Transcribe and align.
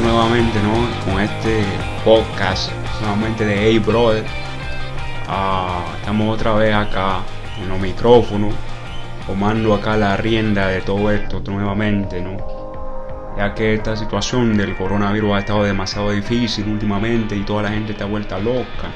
nuevamente 0.00 0.58
¿no? 0.62 0.72
con 1.04 1.20
este 1.20 1.62
podcast 2.04 2.70
nuevamente 3.00 3.44
de 3.44 3.54
Hey 3.56 3.78
Brother. 3.78 4.24
Ah, 5.28 5.84
estamos 5.98 6.34
otra 6.34 6.54
vez 6.54 6.74
acá 6.74 7.20
en 7.60 7.68
los 7.68 7.78
micrófonos, 7.78 8.54
tomando 9.26 9.74
acá 9.74 9.96
la 9.96 10.16
rienda 10.16 10.68
de 10.68 10.80
todo 10.80 11.10
esto 11.10 11.40
nuevamente, 11.46 12.20
¿no? 12.20 12.36
Ya 13.36 13.54
que 13.54 13.74
esta 13.74 13.96
situación 13.96 14.56
del 14.56 14.76
coronavirus 14.76 15.34
ha 15.34 15.38
estado 15.40 15.64
demasiado 15.64 16.10
difícil 16.10 16.68
últimamente 16.68 17.36
y 17.36 17.40
toda 17.40 17.64
la 17.64 17.70
gente 17.70 17.92
está 17.92 18.04
vuelta 18.04 18.38
loca. 18.38 18.90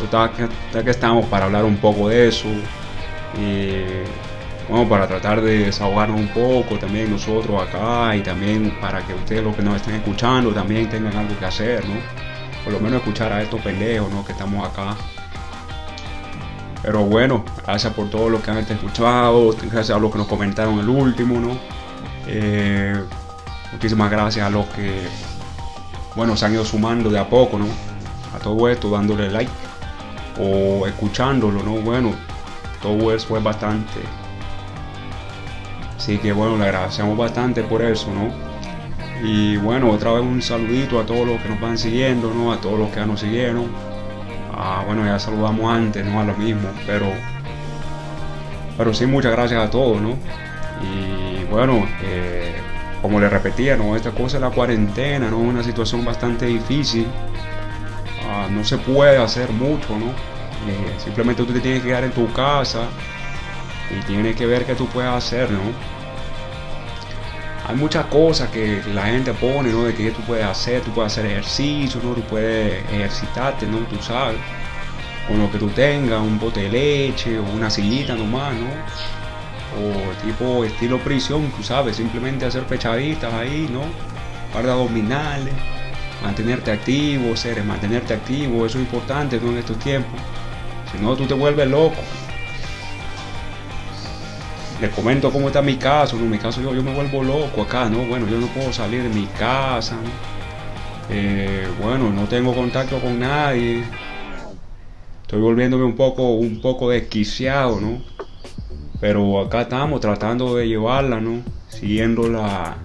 Entonces, 0.00 0.48
que 0.84 0.90
estamos 0.90 1.26
para 1.26 1.46
hablar 1.46 1.64
un 1.64 1.76
poco 1.76 2.08
de 2.08 2.28
eso. 2.28 2.48
Y 3.38 3.82
bueno, 4.68 4.88
para 4.88 5.06
tratar 5.06 5.40
de 5.42 5.66
desahogarnos 5.66 6.18
un 6.18 6.28
poco 6.28 6.76
también 6.76 7.10
nosotros 7.10 7.62
acá 7.62 8.16
y 8.16 8.20
también 8.22 8.76
para 8.80 9.06
que 9.06 9.14
ustedes 9.14 9.44
los 9.44 9.54
que 9.54 9.62
nos 9.62 9.76
estén 9.76 9.94
escuchando 9.94 10.52
también 10.52 10.88
tengan 10.88 11.16
algo 11.16 11.38
que 11.38 11.44
hacer, 11.44 11.86
¿no? 11.88 11.94
Por 12.64 12.72
lo 12.72 12.80
menos 12.80 12.98
escuchar 12.98 13.32
a 13.32 13.42
estos 13.42 13.60
pendejos, 13.60 14.10
¿no? 14.10 14.24
Que 14.24 14.32
estamos 14.32 14.68
acá. 14.68 14.96
Pero 16.82 17.04
bueno, 17.04 17.44
gracias 17.64 17.92
por 17.92 18.10
todo 18.10 18.28
lo 18.28 18.42
que 18.42 18.50
han 18.50 18.58
escuchado, 18.58 19.54
gracias 19.70 19.90
a 19.90 20.00
los 20.00 20.10
que 20.10 20.18
nos 20.18 20.26
comentaron 20.26 20.80
el 20.80 20.88
último, 20.88 21.38
¿no? 21.38 21.56
Eh, 22.26 23.00
muchísimas 23.72 24.10
gracias 24.10 24.46
a 24.46 24.50
los 24.50 24.66
que, 24.66 25.06
bueno, 26.16 26.36
se 26.36 26.44
han 26.44 26.54
ido 26.54 26.64
sumando 26.64 27.08
de 27.08 27.20
a 27.20 27.28
poco, 27.28 27.56
¿no? 27.56 27.66
A 28.34 28.40
todo 28.40 28.68
esto, 28.68 28.90
dándole 28.90 29.30
like 29.30 29.50
o 30.40 30.88
escuchándolo, 30.88 31.62
¿no? 31.62 31.74
Bueno, 31.74 32.12
todo 32.82 33.14
eso 33.14 33.28
fue 33.28 33.40
bastante 33.40 34.00
Así 36.06 36.18
que 36.18 36.30
bueno, 36.30 36.56
le 36.56 36.66
agradecemos 36.66 37.18
bastante 37.18 37.64
por 37.64 37.82
eso, 37.82 38.06
¿no? 38.14 38.30
Y 39.28 39.56
bueno, 39.56 39.90
otra 39.90 40.12
vez 40.12 40.22
un 40.22 40.40
saludito 40.40 41.00
a 41.00 41.04
todos 41.04 41.26
los 41.26 41.42
que 41.42 41.48
nos 41.48 41.60
van 41.60 41.76
siguiendo, 41.76 42.32
¿no? 42.32 42.52
A 42.52 42.60
todos 42.60 42.78
los 42.78 42.90
que 42.90 43.00
ya 43.00 43.06
nos 43.06 43.18
siguieron. 43.18 43.66
Ah, 44.56 44.84
bueno, 44.86 45.04
ya 45.04 45.18
saludamos 45.18 45.68
antes, 45.68 46.06
¿no? 46.06 46.20
A 46.20 46.22
lo 46.22 46.36
mismo, 46.36 46.68
pero... 46.86 47.06
Pero 48.78 48.94
sí, 48.94 49.04
muchas 49.04 49.32
gracias 49.32 49.60
a 49.60 49.68
todos, 49.68 50.00
¿no? 50.00 50.10
Y 50.80 51.42
bueno, 51.50 51.84
eh, 52.04 52.54
como 53.02 53.18
le 53.18 53.28
repetía, 53.28 53.76
¿no? 53.76 53.96
Esta 53.96 54.12
cosa 54.12 54.36
es 54.36 54.42
la 54.42 54.50
cuarentena, 54.50 55.28
¿no? 55.28 55.38
Una 55.38 55.64
situación 55.64 56.04
bastante 56.04 56.46
difícil. 56.46 57.08
Ah, 58.30 58.46
no 58.48 58.62
se 58.62 58.78
puede 58.78 59.18
hacer 59.18 59.50
mucho, 59.50 59.98
¿no? 59.98 60.06
Eh, 60.70 60.94
simplemente 60.98 61.42
tú 61.42 61.52
te 61.52 61.58
tienes 61.58 61.82
que 61.82 61.88
quedar 61.88 62.04
en 62.04 62.12
tu 62.12 62.32
casa 62.32 62.82
y 63.90 64.04
tienes 64.06 64.36
que 64.36 64.46
ver 64.46 64.64
qué 64.64 64.76
tú 64.76 64.86
puedes 64.86 65.10
hacer, 65.10 65.50
¿no? 65.50 65.95
Hay 67.68 67.74
muchas 67.74 68.06
cosas 68.06 68.48
que 68.50 68.80
la 68.94 69.06
gente 69.06 69.32
pone, 69.34 69.70
¿no? 69.72 69.84
De 69.84 69.94
que 69.94 70.12
tú 70.12 70.20
puedes 70.22 70.44
hacer, 70.44 70.82
tú 70.82 70.92
puedes 70.92 71.12
hacer 71.12 71.26
ejercicio, 71.26 72.00
¿no? 72.02 72.12
Tú 72.12 72.22
puedes 72.22 72.84
ejercitarte, 72.92 73.66
¿no? 73.66 73.78
Tú 73.78 74.00
sabes, 74.00 74.38
con 75.26 75.40
lo 75.40 75.50
que 75.50 75.58
tú 75.58 75.68
tengas, 75.70 76.20
un 76.20 76.38
bote 76.38 76.62
de 76.62 76.68
leche 76.68 77.40
o 77.40 77.42
una 77.42 77.68
sillita 77.68 78.14
nomás, 78.14 78.54
¿no? 78.54 78.68
O 79.82 80.24
tipo 80.24 80.64
estilo 80.64 80.98
prisión, 81.00 81.50
tú 81.56 81.64
sabes, 81.64 81.96
simplemente 81.96 82.46
hacer 82.46 82.62
pechaditas 82.62 83.34
ahí, 83.34 83.68
¿no? 83.72 83.82
Par 84.52 84.64
de 84.64 84.70
abdominales, 84.70 85.52
mantenerte 86.22 86.70
activo, 86.70 87.34
seres, 87.34 87.64
mantenerte 87.64 88.14
activo, 88.14 88.64
eso 88.64 88.78
es 88.78 88.84
importante, 88.84 89.40
¿no? 89.40 89.50
En 89.50 89.58
estos 89.58 89.78
tiempos. 89.80 90.20
Si 90.92 91.02
no, 91.02 91.16
tú 91.16 91.26
te 91.26 91.34
vuelves 91.34 91.68
loco 91.68 91.96
les 94.80 94.90
comento 94.90 95.32
cómo 95.32 95.48
está 95.48 95.62
mi 95.62 95.76
caso, 95.76 96.16
en 96.16 96.30
mi 96.30 96.38
caso 96.38 96.60
yo, 96.60 96.74
yo 96.74 96.82
me 96.82 96.94
vuelvo 96.94 97.22
loco 97.22 97.62
acá, 97.62 97.88
¿no? 97.88 98.04
Bueno, 98.04 98.26
yo 98.28 98.38
no 98.38 98.46
puedo 98.48 98.72
salir 98.72 99.02
de 99.02 99.08
mi 99.08 99.26
casa, 99.38 99.96
eh, 101.10 101.66
bueno, 101.82 102.10
no 102.10 102.24
tengo 102.24 102.54
contacto 102.54 102.98
con 102.98 103.18
nadie, 103.18 103.84
estoy 105.22 105.40
volviéndome 105.40 105.84
un 105.84 105.96
poco, 105.96 106.34
un 106.34 106.60
poco 106.60 106.90
desquiciado, 106.90 107.80
¿no? 107.80 108.02
Pero 109.00 109.40
acá 109.40 109.62
estamos 109.62 110.00
tratando 110.00 110.56
de 110.56 110.68
llevarla, 110.68 111.20
¿no? 111.20 111.42
Siguiendo 111.68 112.28
la, 112.28 112.76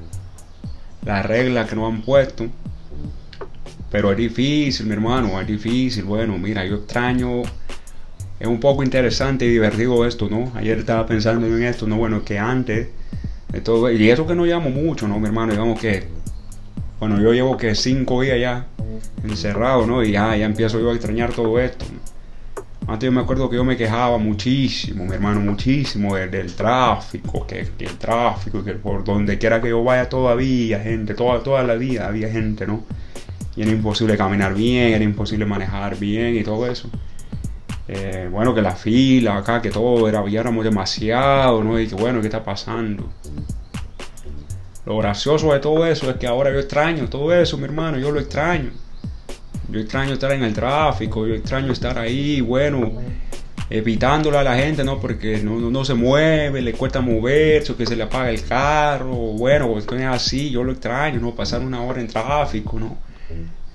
la 1.05 1.21
regla 1.23 1.65
que 1.65 1.75
nos 1.75 1.91
han 1.91 2.01
puesto. 2.01 2.47
Pero 3.89 4.11
es 4.11 4.17
difícil, 4.17 4.85
mi 4.85 4.93
hermano, 4.93 5.39
es 5.39 5.47
difícil. 5.47 6.03
Bueno, 6.03 6.37
mira, 6.37 6.65
yo 6.65 6.75
extraño 6.75 7.43
es 8.41 8.47
un 8.47 8.59
poco 8.59 8.81
interesante 8.81 9.45
y 9.45 9.49
divertido 9.49 10.03
esto, 10.03 10.27
¿no? 10.27 10.51
Ayer 10.55 10.79
estaba 10.79 11.05
pensando 11.05 11.45
en 11.45 11.61
esto, 11.61 11.85
¿no? 11.85 11.97
Bueno, 11.97 12.23
que 12.25 12.39
antes 12.39 12.87
de 13.49 13.61
todo, 13.61 13.91
y 13.91 14.09
eso 14.09 14.25
que 14.25 14.33
no 14.33 14.45
llamo 14.45 14.71
mucho, 14.71 15.07
¿no, 15.07 15.19
mi 15.19 15.27
hermano? 15.27 15.51
Digamos 15.51 15.79
que, 15.79 16.07
bueno, 16.99 17.21
yo 17.21 17.33
llevo 17.33 17.55
que 17.55 17.75
cinco 17.75 18.21
días 18.21 18.39
ya 18.39 18.65
encerrado, 19.23 19.85
¿no? 19.85 20.03
Y 20.03 20.13
ya, 20.13 20.35
ya 20.35 20.45
empiezo 20.45 20.79
yo 20.79 20.89
a 20.89 20.93
extrañar 20.93 21.31
todo 21.33 21.59
esto. 21.59 21.85
Antes 22.87 23.05
yo 23.07 23.11
me 23.11 23.21
acuerdo 23.21 23.47
que 23.47 23.57
yo 23.57 23.63
me 23.63 23.77
quejaba 23.77 24.17
muchísimo, 24.17 25.05
mi 25.05 25.13
hermano, 25.13 25.39
muchísimo 25.39 26.15
del, 26.15 26.51
tráfico, 26.55 27.45
que, 27.45 27.59
el 27.59 27.97
tráfico, 27.99 28.63
que 28.63 28.73
por 28.73 29.03
donde 29.03 29.37
quiera 29.37 29.61
que 29.61 29.69
yo 29.69 29.83
vaya 29.83 30.09
todavía 30.09 30.79
gente, 30.79 31.13
toda, 31.13 31.43
toda 31.43 31.61
la 31.61 31.75
vida 31.75 32.07
había 32.07 32.27
gente, 32.27 32.65
¿no? 32.65 32.83
Y 33.55 33.61
era 33.61 33.69
imposible 33.69 34.17
caminar 34.17 34.55
bien, 34.55 34.93
era 34.93 35.03
imposible 35.03 35.45
manejar 35.45 35.99
bien 35.99 36.35
y 36.35 36.43
todo 36.43 36.65
eso. 36.65 36.89
Eh, 37.87 38.29
bueno, 38.31 38.53
que 38.53 38.61
la 38.61 38.75
fila 38.75 39.37
acá, 39.37 39.61
que 39.61 39.69
todo 39.69 40.07
era, 40.07 40.23
ya 40.29 40.39
éramos 40.39 40.63
demasiado, 40.63 41.63
¿no? 41.63 41.79
Y 41.79 41.87
que 41.87 41.95
bueno, 41.95 42.21
¿qué 42.21 42.27
está 42.27 42.43
pasando? 42.43 43.09
Lo 44.85 44.97
gracioso 44.97 45.53
de 45.53 45.59
todo 45.59 45.85
eso 45.85 46.09
es 46.09 46.17
que 46.17 46.27
ahora 46.27 46.51
yo 46.51 46.59
extraño 46.59 47.07
todo 47.07 47.33
eso, 47.33 47.57
mi 47.57 47.65
hermano, 47.65 47.97
yo 47.99 48.11
lo 48.11 48.19
extraño. 48.19 48.71
Yo 49.69 49.79
extraño 49.79 50.13
estar 50.13 50.31
en 50.31 50.43
el 50.43 50.53
tráfico, 50.53 51.25
yo 51.25 51.33
extraño 51.33 51.71
estar 51.71 51.97
ahí, 51.97 52.41
bueno, 52.41 52.91
evitándole 53.69 54.37
a 54.37 54.43
la 54.43 54.55
gente, 54.55 54.83
¿no? 54.83 54.99
Porque 54.99 55.41
no, 55.41 55.59
no, 55.59 55.85
se 55.85 55.93
mueve, 55.93 56.61
le 56.61 56.73
cuesta 56.73 56.99
moverse, 56.99 57.71
o 57.71 57.77
que 57.77 57.85
se 57.85 57.95
le 57.95 58.03
apaga 58.03 58.29
el 58.29 58.43
carro, 58.43 59.15
bueno, 59.15 59.71
pues 59.71 59.85
es 59.85 60.05
así, 60.05 60.49
yo 60.49 60.63
lo 60.63 60.73
extraño, 60.73 61.19
¿no? 61.19 61.33
Pasar 61.33 61.61
una 61.61 61.81
hora 61.81 62.01
en 62.01 62.07
tráfico, 62.07 62.79
¿no? 62.79 62.97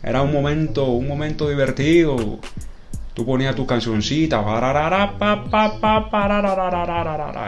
Era 0.03 0.23
un 0.23 0.33
momento, 0.33 0.85
un 0.85 1.09
momento 1.09 1.49
divertido 1.49 2.41
tú 3.17 3.25
ponías 3.25 3.57
tu 3.57 3.67
cancioncita, 3.67 4.45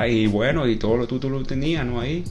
y 0.08 0.26
bueno, 0.26 0.66
y 0.66 0.76
todo 0.76 0.96
lo 0.96 1.06
tú, 1.06 1.18
tú 1.18 1.28
lo 1.28 1.42
tenías, 1.44 1.84
¿no? 1.84 2.00
Ahí. 2.00 2.24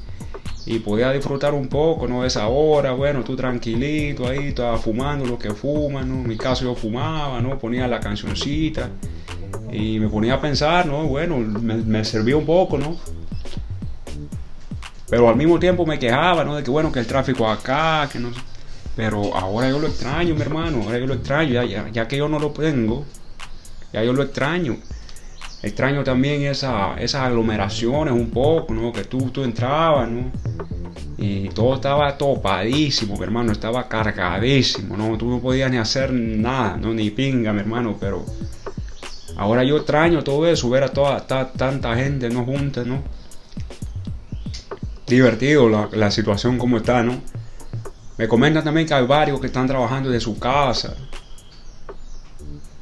Y 0.66 0.80
podías 0.80 1.14
disfrutar 1.14 1.54
un 1.54 1.68
poco, 1.68 2.08
¿no? 2.08 2.26
Esa 2.26 2.48
hora, 2.48 2.94
bueno, 2.94 3.24
tú 3.24 3.36
tranquilito 3.36 4.28
ahí, 4.28 4.48
estaba 4.48 4.80
fumando 4.80 5.24
lo 5.24 5.38
que 5.38 5.52
fuman, 5.52 6.10
¿no? 6.10 6.16
En 6.16 6.28
mi 6.28 6.36
caso 6.36 6.66
yo 6.66 6.74
fumaba, 6.74 7.40
¿no? 7.40 7.60
Ponía 7.60 7.88
la 7.88 8.00
cancioncita 8.00 8.90
y 9.72 10.00
me 10.00 10.10
ponía 10.10 10.34
a 10.34 10.42
pensar, 10.42 10.88
¿no? 10.88 11.04
Bueno, 11.04 11.38
me, 11.38 11.76
me 11.76 12.04
servía 12.04 12.38
un 12.38 12.46
poco, 12.46 12.80
¿no? 12.80 12.98
Pero 15.12 15.30
al 15.30 15.36
mismo 15.36 15.60
tiempo 15.60 15.86
me 15.86 16.00
quejaba, 16.00 16.44
¿no? 16.44 16.56
De 16.56 16.64
que 16.64 16.72
bueno, 16.72 16.92
que 16.92 17.00
el 17.00 17.06
tráfico 17.06 17.48
acá, 17.48 18.10
que 18.12 18.18
no 18.18 18.32
Pero 18.96 19.36
ahora 19.36 19.70
yo 19.70 19.78
lo 19.78 19.86
extraño, 19.86 20.34
mi 20.34 20.42
hermano, 20.42 20.82
ahora 20.84 20.98
yo 20.98 21.06
lo 21.06 21.14
extraño, 21.14 21.54
ya, 21.54 21.66
ya, 21.66 21.88
ya 21.90 22.08
que 22.08 22.18
yo 22.18 22.28
no 22.28 22.40
lo 22.40 22.50
tengo, 22.50 23.06
ya 23.94 24.04
yo 24.04 24.14
lo 24.14 24.24
extraño. 24.24 24.78
Extraño 25.64 26.04
también 26.04 26.44
esa, 26.44 26.96
esas 27.00 27.24
aglomeraciones 27.24 28.14
un 28.14 28.30
poco, 28.30 28.74
¿no? 28.74 28.94
Que 28.94 29.04
tú, 29.04 29.32
tú 29.32 29.44
entrabas, 29.44 30.08
¿no? 30.08 30.32
Y 31.18 31.50
todo 31.50 31.76
estaba 31.76 32.16
topadísimo, 32.16 33.18
mi 33.18 33.24
hermano, 33.24 33.52
estaba 33.52 33.88
cargadísimo, 33.88 34.96
¿no? 34.96 35.18
Tú 35.18 35.28
no 35.28 35.40
podías 35.40 35.72
ni 35.72 35.78
hacer 35.78 36.14
nada, 36.14 36.78
¿no? 36.78 36.94
Ni 36.94 37.10
pinga, 37.10 37.54
mi 37.54 37.62
hermano, 37.62 37.98
pero 38.00 38.24
ahora 39.36 39.64
yo 39.64 39.78
extraño 39.78 40.24
todo 40.24 40.48
eso, 40.48 40.70
ver 40.70 40.84
a 40.84 40.90
toda, 40.90 41.26
tanta 41.26 41.96
gente, 41.96 42.30
¿no? 42.30 42.46
Juntas, 42.46 42.86
¿no? 42.86 43.02
Divertido 45.08 45.70
la, 45.70 45.90
la 45.92 46.12
situación 46.12 46.60
como 46.60 46.78
está, 46.78 47.02
¿no? 47.02 47.20
Me 48.18 48.28
comentan 48.28 48.64
también 48.64 48.88
que 48.88 48.94
hay 48.94 49.06
varios 49.08 49.40
que 49.40 49.48
están 49.48 49.68
trabajando 49.68 50.10
de 50.10 50.20
su 50.20 50.38
casa, 50.38 50.96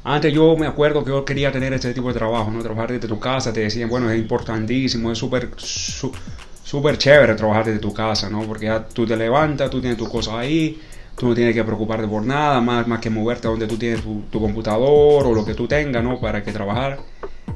antes 0.08 0.32
yo 0.32 0.56
me 0.56 0.66
acuerdo 0.66 1.04
que 1.04 1.10
yo 1.10 1.24
quería 1.24 1.50
tener 1.50 1.72
este 1.72 1.92
tipo 1.92 2.08
de 2.08 2.14
trabajo, 2.14 2.48
¿no? 2.50 2.62
Trabajar 2.62 2.92
desde 2.92 3.08
tu 3.08 3.18
casa, 3.18 3.52
te 3.52 3.60
decían, 3.60 3.88
bueno, 3.88 4.08
es 4.08 4.16
importantísimo, 4.16 5.10
es 5.10 5.18
súper 5.18 5.50
súper 5.58 6.96
chévere 6.96 7.34
trabajar 7.34 7.64
desde 7.64 7.80
tu 7.80 7.92
casa, 7.92 8.30
¿no? 8.30 8.42
Porque 8.42 8.66
ya 8.66 8.86
tú 8.86 9.04
te 9.04 9.16
levantas, 9.16 9.68
tú 9.68 9.80
tienes 9.80 9.98
tus 9.98 10.08
cosas 10.08 10.34
ahí, 10.34 10.80
tú 11.16 11.28
no 11.28 11.34
tienes 11.34 11.54
que 11.54 11.64
preocuparte 11.64 12.06
por 12.06 12.24
nada, 12.24 12.60
más, 12.60 12.86
más 12.86 13.00
que 13.00 13.10
moverte 13.10 13.48
donde 13.48 13.66
tú 13.66 13.76
tienes 13.76 14.02
tu, 14.02 14.40
computador 14.40 15.26
o 15.26 15.34
lo 15.34 15.44
que 15.44 15.54
tú 15.54 15.66
tengas, 15.66 16.04
¿no? 16.04 16.20
Para 16.20 16.42
que 16.44 16.52
trabajar. 16.52 17.00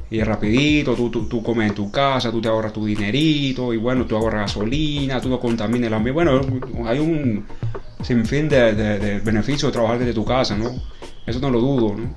Y 0.09 0.21
rapidito, 0.21 0.93
tú, 0.93 1.09
tú, 1.09 1.29
tú, 1.29 1.41
comes 1.41 1.69
en 1.69 1.75
tu 1.75 1.89
casa, 1.89 2.31
tú 2.31 2.41
te 2.41 2.49
ahorras 2.49 2.73
tu 2.73 2.85
dinerito, 2.85 3.73
y 3.73 3.77
bueno, 3.77 4.05
tú 4.05 4.17
ahorras 4.17 4.41
gasolina, 4.41 5.21
tú 5.21 5.29
no 5.29 5.39
contaminas 5.39 5.87
el 5.87 5.93
ambiente. 5.93 6.23
Bueno, 6.23 6.41
hay 6.85 6.99
un 6.99 7.45
sinfín 8.01 8.49
de, 8.49 8.73
de, 8.73 8.99
de 8.99 9.19
beneficios 9.19 9.71
de 9.71 9.73
trabajar 9.73 9.99
desde 9.99 10.13
tu 10.13 10.25
casa, 10.25 10.57
¿no? 10.57 10.69
Eso 11.25 11.39
no 11.39 11.49
lo 11.49 11.61
dudo, 11.61 11.95
¿no? 11.95 12.13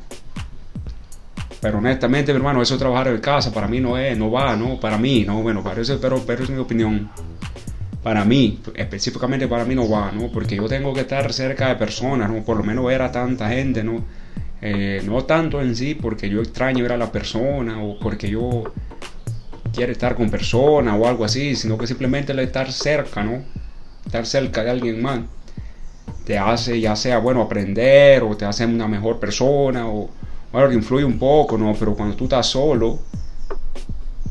Pero 1.65 1.79
honestamente, 1.79 2.31
mi 2.31 2.37
hermano, 2.37 2.61
eso 2.61 2.75
de 2.75 2.81
trabajar 2.81 3.09
en 3.09 3.21
casa 3.23 3.51
para 3.51 3.67
mí 3.67 3.81
no 3.81 3.97
es, 3.97 4.19
no 4.19 4.31
va, 4.31 4.55
¿no? 4.55 4.79
Para 4.79 4.99
mí, 4.99 5.25
¿no? 5.27 5.43
Bueno, 5.43 5.65
parece, 5.65 5.97
pero, 5.97 6.23
pero 6.27 6.45
es 6.45 6.51
mi 6.51 6.59
opinión. 6.59 7.11
para 8.03 8.23
mí, 8.27 8.61
específicamente 8.75 9.49
para 9.49 9.65
mí 9.65 9.75
no 9.75 9.89
va, 9.89 10.13
¿no? 10.13 10.31
Porque 10.31 10.57
yo 10.57 10.69
tengo 10.69 10.93
que 10.93 11.01
estar 11.01 11.33
cerca 11.33 11.69
de 11.69 11.77
personas, 11.77 12.31
¿no? 12.31 12.45
Por 12.45 12.59
lo 12.59 12.65
menos 12.65 12.85
ver 12.85 13.01
a 13.01 13.11
tanta 13.11 13.49
gente, 13.49 13.83
¿no? 13.83 14.05
Eh, 14.61 15.01
no 15.07 15.25
tanto 15.25 15.63
en 15.63 15.75
sí 15.75 15.95
porque 15.95 16.29
yo 16.29 16.43
extraño 16.43 16.83
ver 16.83 16.93
a 16.93 16.99
la 16.99 17.11
persona 17.11 17.83
o 17.83 17.99
porque 17.99 18.29
yo 18.29 18.65
quiero 19.75 19.91
estar 19.91 20.15
con 20.17 20.29
personas 20.29 21.01
o 21.01 21.09
algo 21.09 21.25
así, 21.25 21.57
sino 21.57 21.79
que 21.79 21.87
simplemente 21.87 22.33
el 22.33 22.41
estar 22.41 22.71
cerca, 22.71 23.23
¿no? 23.23 23.43
Estar 24.05 24.27
cerca 24.27 24.63
de 24.63 24.71
alguien 24.71 25.01
más 25.01 25.21
te 26.27 26.37
hace 26.37 26.79
ya 26.79 26.95
sea 26.95 27.19
bueno 27.19 27.41
aprender 27.41 28.23
o 28.23 28.37
te 28.37 28.45
hace 28.45 28.67
una 28.67 28.87
mejor 28.87 29.19
persona 29.19 29.89
o 29.89 30.11
bueno, 30.55 30.69
te 30.69 30.75
influye 30.77 31.05
un 31.05 31.19
poco, 31.19 31.59
¿no? 31.59 31.75
Pero 31.77 31.97
cuando 31.97 32.15
tú 32.15 32.25
estás 32.25 32.47
solo, 32.47 33.01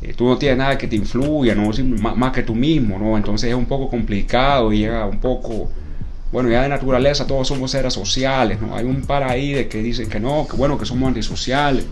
eh, 0.00 0.14
tú 0.16 0.26
no 0.26 0.38
tienes 0.38 0.56
nada 0.56 0.78
que 0.78 0.88
te 0.88 0.96
influya, 0.96 1.54
¿no? 1.54 1.70
Más, 2.16 2.32
que 2.32 2.42
tú 2.42 2.54
mismo, 2.54 2.98
¿no? 2.98 3.18
Entonces 3.18 3.50
es 3.50 3.54
un 3.54 3.66
poco 3.66 3.90
complicado 3.90 4.72
y 4.72 4.78
llega 4.78 5.04
un 5.04 5.20
poco, 5.20 5.68
bueno, 6.32 6.48
ya 6.48 6.62
de 6.62 6.70
naturaleza 6.70 7.26
todos 7.26 7.48
somos 7.48 7.72
seres 7.72 7.92
sociales, 7.92 8.58
¿no? 8.58 8.74
Hay 8.74 8.86
un 8.86 9.02
par 9.02 9.22
ahí 9.22 9.66
que 9.66 9.82
dicen 9.82 10.08
que 10.08 10.18
no, 10.18 10.48
que 10.50 10.56
bueno, 10.56 10.78
que 10.78 10.86
somos 10.86 11.08
antisociales. 11.08 11.84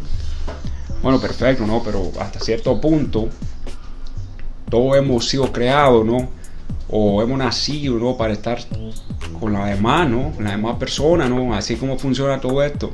Bueno, 1.02 1.20
perfecto, 1.20 1.67
¿no? 1.67 1.82
Pero 1.82 2.11
hasta 2.19 2.40
cierto 2.40 2.81
punto, 2.81 3.29
todos 4.70 4.96
hemos 4.96 5.29
sido 5.29 5.52
creados, 5.52 6.06
¿no? 6.06 6.31
O 6.88 7.20
hemos 7.20 7.37
nacido, 7.37 7.99
¿no? 7.99 8.17
Para 8.17 8.32
estar 8.32 8.61
con 9.38 9.52
la 9.52 9.67
demás, 9.67 10.08
¿no? 10.08 10.32
Con 10.32 10.44
las 10.44 10.55
demás 10.55 10.76
personas, 10.76 11.29
¿no? 11.29 11.52
Así 11.52 11.76
como 11.76 11.99
funciona 11.99 12.40
todo 12.40 12.62
esto. 12.62 12.93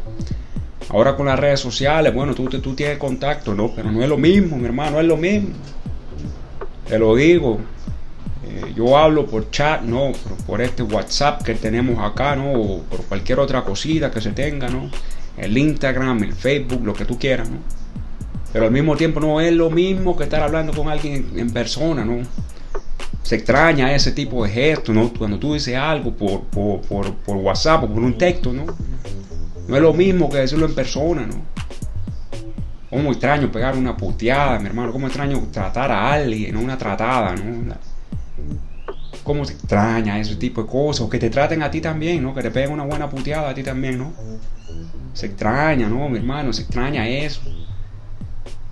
Ahora 0.90 1.17
con 1.17 1.26
las 1.26 1.38
redes 1.38 1.61
sociales, 1.61 2.14
bueno, 2.14 2.35
tú, 2.35 2.46
tú 2.46 2.75
tienes 2.75 2.99
contacto, 2.99 3.55
¿no? 3.55 3.73
Pero 3.75 3.93
no 3.93 4.02
es 4.02 4.08
lo 4.08 4.17
mismo, 4.17 4.56
mi 4.56 4.64
hermano, 4.64 4.93
no 4.93 5.00
es 5.00 5.06
lo 5.06 5.17
mismo. 5.17 5.50
Te 6.88 6.99
lo 6.99 7.14
digo. 7.14 7.58
Eh, 8.46 8.73
yo 8.75 8.96
hablo 8.96 9.26
por 9.26 9.50
chat, 9.50 9.82
¿no? 9.82 10.12
Por, 10.46 10.62
este 10.62 10.82
WhatsApp 10.82 11.43
que 11.43 11.55
tenemos 11.55 11.99
acá, 11.99 12.35
¿no? 12.35 12.52
O 12.52 12.82
por 12.82 13.05
cualquier 13.05 13.38
otra 13.38 13.62
cosita 13.64 14.11
que 14.11 14.20
se 14.20 14.31
tenga, 14.31 14.69
¿no? 14.69 14.90
El 15.37 15.56
Instagram, 15.58 16.23
el 16.25 16.32
Facebook, 16.32 16.82
lo 16.85 16.94
que 16.94 17.05
tú 17.05 17.19
quieras, 17.19 17.50
¿no? 17.50 17.58
Pero 18.52 18.64
al 18.64 18.70
mismo 18.70 18.96
tiempo 18.96 19.20
no 19.20 19.43
es 19.43 19.52
lo 19.52 19.69
mismo 19.69 20.17
que 20.17 20.25
estar 20.25 20.43
hablando 20.43 20.73
con 20.73 20.88
alguien 20.88 21.32
en 21.37 21.50
persona, 21.50 22.05
¿no? 22.05 22.23
se 23.29 23.35
extraña 23.35 23.94
ese 23.94 24.12
tipo 24.12 24.43
de 24.43 24.50
gestos, 24.50 24.94
¿no? 24.94 25.12
Cuando 25.12 25.38
tú 25.38 25.52
dices 25.52 25.76
algo 25.76 26.12
por, 26.12 26.44
por, 26.44 27.37
WhatsApp 27.37 27.85
o 27.85 27.87
por 27.87 28.02
un 28.02 28.17
texto, 28.17 28.55
¿no? 28.55 28.64
No 29.68 29.76
es 29.76 29.82
lo 29.82 29.92
mismo 29.92 30.30
que 30.30 30.38
decirlo 30.38 30.66
en 30.66 30.74
persona, 30.74 31.26
¿no? 31.26 31.42
Como 32.88 33.10
extraño 33.12 33.52
pegar 33.52 33.76
una 33.76 33.96
puteada, 33.96 34.58
mi 34.58 34.66
hermano. 34.66 34.92
Como 34.92 35.06
extraño 35.06 35.46
tratar 35.52 35.92
a 35.92 36.12
alguien, 36.12 36.54
no 36.54 36.60
una 36.60 36.78
tratada, 36.78 37.36
¿no? 37.36 37.74
Cómo 39.22 39.44
se 39.44 39.52
extraña 39.52 40.18
ese 40.18 40.36
tipo 40.36 40.62
de 40.62 40.68
cosas. 40.68 41.02
O 41.02 41.10
que 41.10 41.18
te 41.18 41.28
traten 41.28 41.62
a 41.62 41.70
ti 41.70 41.82
también, 41.82 42.22
¿no? 42.22 42.34
Que 42.34 42.40
te 42.40 42.50
peguen 42.50 42.72
una 42.72 42.84
buena 42.84 43.10
puteada 43.10 43.50
a 43.50 43.54
ti 43.54 43.62
también, 43.62 43.98
¿no? 43.98 44.12
Se 45.12 45.26
extraña, 45.26 45.86
¿no, 45.86 46.08
mi 46.08 46.16
hermano? 46.16 46.50
Se 46.54 46.62
extraña 46.62 47.06
eso. 47.06 47.42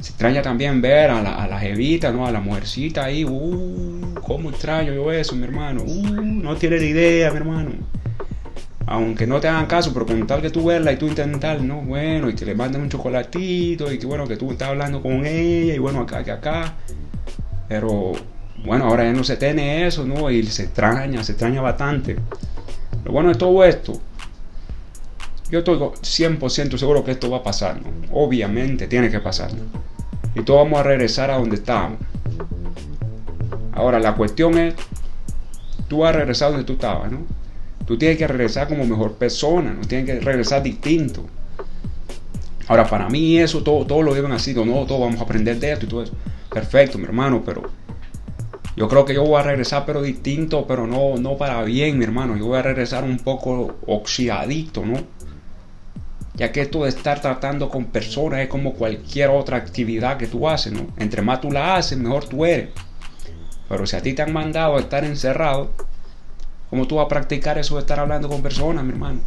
Se 0.00 0.10
extraña 0.10 0.40
también 0.40 0.80
ver 0.80 1.10
a 1.10 1.20
la, 1.20 1.44
a 1.44 1.58
jevita, 1.58 2.10
¿no? 2.10 2.26
A 2.26 2.30
la 2.30 2.40
mujercita 2.40 3.04
ahí. 3.04 3.22
Uh, 3.22 4.14
cómo 4.22 4.48
extraño 4.48 4.94
yo 4.94 5.12
eso, 5.12 5.36
mi 5.36 5.44
hermano. 5.44 5.82
Uh, 5.82 6.22
no 6.22 6.56
tienes 6.56 6.80
ni 6.80 6.88
idea, 6.88 7.30
mi 7.32 7.36
hermano. 7.36 7.70
Aunque 8.86 9.26
no 9.26 9.40
te 9.40 9.48
hagan 9.48 9.66
caso, 9.66 9.92
pero 9.92 10.06
con 10.06 10.26
tal 10.26 10.40
que 10.40 10.50
tú 10.50 10.64
verla 10.64 10.92
y 10.92 10.96
tú 10.96 11.06
intentar, 11.06 11.60
¿no? 11.60 11.82
Bueno, 11.82 12.30
y 12.30 12.34
que 12.34 12.44
le 12.44 12.54
manden 12.54 12.82
un 12.82 12.88
chocolatito 12.88 13.92
y 13.92 13.98
que 13.98 14.06
bueno, 14.06 14.26
que 14.28 14.36
tú 14.36 14.52
estás 14.52 14.68
hablando 14.68 15.02
con 15.02 15.26
ella 15.26 15.74
y 15.74 15.78
bueno, 15.78 16.00
acá, 16.00 16.22
que 16.22 16.30
acá. 16.30 16.74
Pero 17.68 18.12
bueno, 18.64 18.84
ahora 18.86 19.04
ya 19.04 19.12
no 19.12 19.24
se 19.24 19.36
tiene 19.36 19.86
eso, 19.86 20.04
¿no? 20.04 20.30
Y 20.30 20.42
se 20.44 20.64
extraña, 20.64 21.24
se 21.24 21.32
extraña 21.32 21.60
bastante. 21.60 22.16
Lo 23.04 23.12
bueno 23.12 23.30
de 23.30 23.34
todo 23.34 23.64
esto, 23.64 24.00
yo 25.50 25.60
estoy 25.60 25.78
100% 25.78 26.76
seguro 26.76 27.04
que 27.04 27.12
esto 27.12 27.30
va 27.30 27.38
a 27.38 27.42
pasar, 27.42 27.80
¿no? 27.80 27.88
Obviamente 28.12 28.86
tiene 28.86 29.10
que 29.10 29.20
pasar. 29.20 29.50
Y 30.34 30.42
todos 30.42 30.64
vamos 30.64 30.80
a 30.80 30.82
regresar 30.82 31.30
a 31.30 31.38
donde 31.38 31.56
estábamos. 31.56 31.98
Ahora, 33.72 34.00
la 34.00 34.14
cuestión 34.14 34.58
es, 34.58 34.74
tú 35.88 35.98
vas 35.98 36.14
a 36.14 36.18
regresar 36.18 36.50
donde 36.50 36.64
tú 36.64 36.74
estabas, 36.74 37.12
¿no? 37.12 37.20
Tú 37.86 37.96
tienes 37.96 38.18
que 38.18 38.26
regresar 38.26 38.68
como 38.68 38.84
mejor 38.84 39.14
persona, 39.14 39.72
no 39.72 39.86
tienes 39.86 40.06
que 40.06 40.20
regresar 40.20 40.62
distinto. 40.62 41.24
Ahora, 42.68 42.86
para 42.86 43.08
mí 43.08 43.38
eso, 43.38 43.62
todo, 43.62 43.86
todo 43.86 44.02
lo 44.02 44.12
deben 44.12 44.32
así, 44.32 44.52
no, 44.52 44.86
todos 44.86 45.00
vamos 45.00 45.20
a 45.20 45.22
aprender 45.22 45.58
de 45.60 45.72
esto 45.72 45.86
y 45.86 45.88
todo 45.88 46.02
eso. 46.02 46.12
Perfecto, 46.50 46.98
mi 46.98 47.04
hermano, 47.04 47.42
pero 47.44 47.62
yo 48.76 48.88
creo 48.88 49.04
que 49.04 49.14
yo 49.14 49.24
voy 49.24 49.40
a 49.40 49.42
regresar, 49.42 49.84
pero 49.86 50.02
distinto, 50.02 50.66
pero 50.66 50.86
no, 50.86 51.16
no 51.16 51.36
para 51.36 51.62
bien, 51.62 51.96
mi 51.96 52.04
hermano. 52.04 52.36
Yo 52.36 52.46
voy 52.46 52.58
a 52.58 52.62
regresar 52.62 53.04
un 53.04 53.18
poco 53.18 53.76
oxidadito, 53.86 54.84
¿no? 54.84 54.98
Ya 56.34 56.52
que 56.52 56.60
esto 56.60 56.82
de 56.82 56.90
estar 56.90 57.20
tratando 57.20 57.70
con 57.70 57.86
personas 57.86 58.40
es 58.40 58.48
como 58.48 58.74
cualquier 58.74 59.30
otra 59.30 59.56
actividad 59.56 60.18
que 60.18 60.26
tú 60.26 60.48
haces, 60.48 60.72
¿no? 60.72 60.88
Entre 60.98 61.22
más 61.22 61.40
tú 61.40 61.50
la 61.50 61.76
haces, 61.76 61.96
mejor 61.96 62.28
tú 62.28 62.44
eres. 62.44 62.70
Pero 63.68 63.86
si 63.86 63.96
a 63.96 64.02
ti 64.02 64.12
te 64.12 64.22
han 64.22 64.32
mandado 64.32 64.76
a 64.76 64.80
estar 64.80 65.04
encerrado, 65.04 65.72
¿Cómo 66.70 66.86
tú 66.86 66.96
vas 66.96 67.06
a 67.06 67.08
practicar 67.08 67.58
eso 67.58 67.76
de 67.76 67.80
estar 67.80 68.00
hablando 68.00 68.28
con 68.28 68.42
personas, 68.42 68.84
mi 68.84 68.90
hermano? 68.90 69.20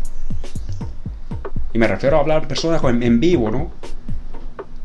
Y 1.73 1.77
me 1.77 1.87
refiero 1.87 2.17
a 2.17 2.19
hablar 2.19 2.47
personas 2.47 2.83
en, 2.83 3.19
vivo, 3.19 3.49
¿no? 3.49 3.71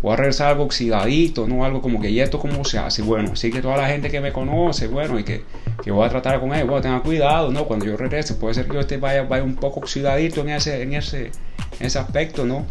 O 0.02 0.12
a 0.12 0.16
regresar 0.16 0.48
algo 0.48 0.64
oxidadito, 0.64 1.48
¿no? 1.48 1.64
Algo 1.64 1.80
como 1.80 2.00
que, 2.00 2.10
¿y 2.10 2.20
esto 2.20 2.38
cómo 2.38 2.64
se 2.64 2.78
hace? 2.78 3.02
Bueno, 3.02 3.30
así 3.32 3.50
que 3.50 3.60
toda 3.60 3.76
la 3.76 3.88
gente 3.88 4.10
que 4.10 4.20
me 4.20 4.32
conoce, 4.32 4.86
bueno, 4.86 5.18
y 5.18 5.24
que, 5.24 5.42
que 5.82 5.90
voy 5.90 6.06
a 6.06 6.10
tratar 6.10 6.38
con 6.40 6.54
ellos, 6.54 6.68
bueno, 6.68 6.82
tengan 6.82 7.00
cuidado, 7.00 7.50
¿no? 7.50 7.64
Cuando 7.64 7.86
yo 7.86 7.96
regrese, 7.96 8.34
puede 8.34 8.54
ser 8.54 8.66
que 8.66 8.74
yo 8.74 8.80
esté 8.80 8.98
vaya, 8.98 9.22
vaya 9.22 9.42
un 9.42 9.56
poco 9.56 9.80
oxidadito 9.80 10.42
en 10.42 10.50
ese, 10.50 10.82
en 10.82 10.92
ese, 10.92 11.32
ese 11.80 11.98
aspecto, 11.98 12.44
¿no? 12.44 12.66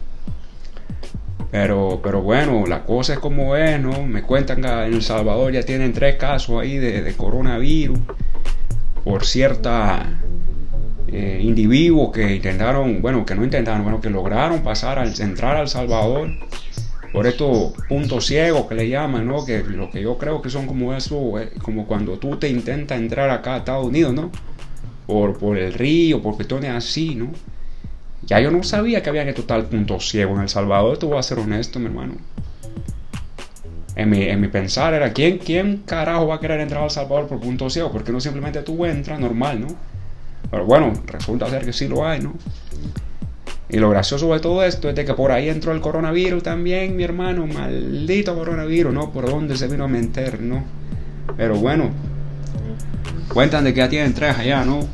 Pero, 1.51 1.99
pero 2.01 2.21
bueno, 2.21 2.65
la 2.67 2.83
cosa 2.83 3.13
es 3.13 3.19
como 3.19 3.55
es, 3.55 3.79
¿no? 3.79 4.03
Me 4.03 4.23
cuentan 4.23 4.61
que 4.61 4.67
en 4.67 4.93
El 4.93 5.01
Salvador 5.01 5.51
ya 5.51 5.63
tienen 5.63 5.91
tres 5.91 6.15
casos 6.15 6.61
ahí 6.61 6.77
de, 6.77 7.01
de 7.01 7.13
coronavirus 7.15 7.99
por 9.03 9.25
cierta 9.25 10.19
eh, 11.07 11.39
individuos 11.41 12.11
que 12.11 12.35
intentaron, 12.35 13.01
bueno, 13.01 13.25
que 13.25 13.35
no 13.35 13.43
intentaron, 13.43 13.83
bueno, 13.83 14.01
que 14.01 14.09
lograron 14.09 14.63
pasar 14.63 14.99
al 14.99 15.13
entrar 15.19 15.57
al 15.57 15.67
Salvador 15.67 16.31
por 17.11 17.27
estos 17.27 17.73
puntos 17.87 18.25
ciegos 18.25 18.65
que 18.65 18.75
le 18.75 18.89
llaman, 18.89 19.27
¿no? 19.27 19.45
Que 19.45 19.63
lo 19.63 19.91
que 19.91 20.01
yo 20.01 20.17
creo 20.17 20.41
que 20.41 20.49
son 20.49 20.65
como 20.65 20.93
eso, 20.93 21.39
eh, 21.39 21.51
como 21.61 21.85
cuando 21.85 22.17
tú 22.17 22.37
te 22.37 22.49
intentas 22.49 22.97
entrar 22.97 23.29
acá 23.29 23.55
a 23.55 23.57
Estados 23.57 23.85
Unidos, 23.85 24.13
¿no? 24.13 24.31
Por, 25.05 25.37
por 25.37 25.57
el 25.57 25.73
río, 25.73 26.21
por 26.21 26.35
cuestiones 26.35 26.71
así, 26.71 27.13
¿no? 27.13 27.31
Ya 28.25 28.39
yo 28.39 28.49
no 28.51 28.63
sabía 28.63 29.03
que 29.03 29.09
había 29.09 29.25
que 29.25 29.33
total 29.33 29.65
punto 29.65 29.99
ciego 29.99 30.33
en 30.35 30.41
El 30.41 30.49
Salvador, 30.49 30.97
te 30.97 31.05
voy 31.05 31.17
a 31.17 31.23
ser 31.23 31.39
honesto, 31.39 31.77
mi 31.77 31.87
hermano 31.87 32.13
en 33.95 34.09
mi, 34.09 34.23
en 34.23 34.41
mi 34.41 34.47
pensar 34.47 34.93
era, 34.93 35.13
¿quién, 35.13 35.37
¿quién 35.37 35.83
carajo 35.85 36.27
va 36.27 36.35
a 36.35 36.39
querer 36.39 36.59
entrar 36.59 36.83
al 36.83 36.89
Salvador 36.89 37.27
por 37.27 37.39
punto 37.39 37.69
ciego? 37.69 37.91
Porque 37.91 38.11
no 38.11 38.19
simplemente 38.19 38.61
tú 38.61 38.85
entras 38.85 39.19
normal, 39.19 39.61
¿no? 39.61 39.67
Pero 40.49 40.65
bueno, 40.65 40.93
resulta 41.07 41.49
ser 41.49 41.65
que 41.65 41.73
sí 41.73 41.87
lo 41.87 42.07
hay, 42.07 42.21
¿no? 42.21 42.33
Y 43.69 43.77
lo 43.77 43.89
gracioso 43.89 44.31
de 44.33 44.39
todo 44.39 44.63
esto 44.63 44.89
es 44.89 44.95
de 44.95 45.03
que 45.03 45.13
por 45.13 45.31
ahí 45.31 45.49
entró 45.49 45.71
el 45.71 45.81
coronavirus 45.81 46.43
también, 46.43 46.95
mi 46.95 47.03
hermano, 47.03 47.47
maldito 47.47 48.35
coronavirus, 48.35 48.93
¿no? 48.93 49.11
Por 49.11 49.29
dónde 49.29 49.57
se 49.57 49.67
vino 49.67 49.85
a 49.85 49.87
meter, 49.87 50.41
¿no? 50.41 50.63
Pero 51.37 51.55
bueno, 51.55 51.89
cuentan 53.29 53.63
de 53.63 53.73
que 53.73 53.79
ya 53.79 53.89
tienen 53.89 54.13
tres 54.13 54.37
allá, 54.37 54.63
¿no? 54.63 54.87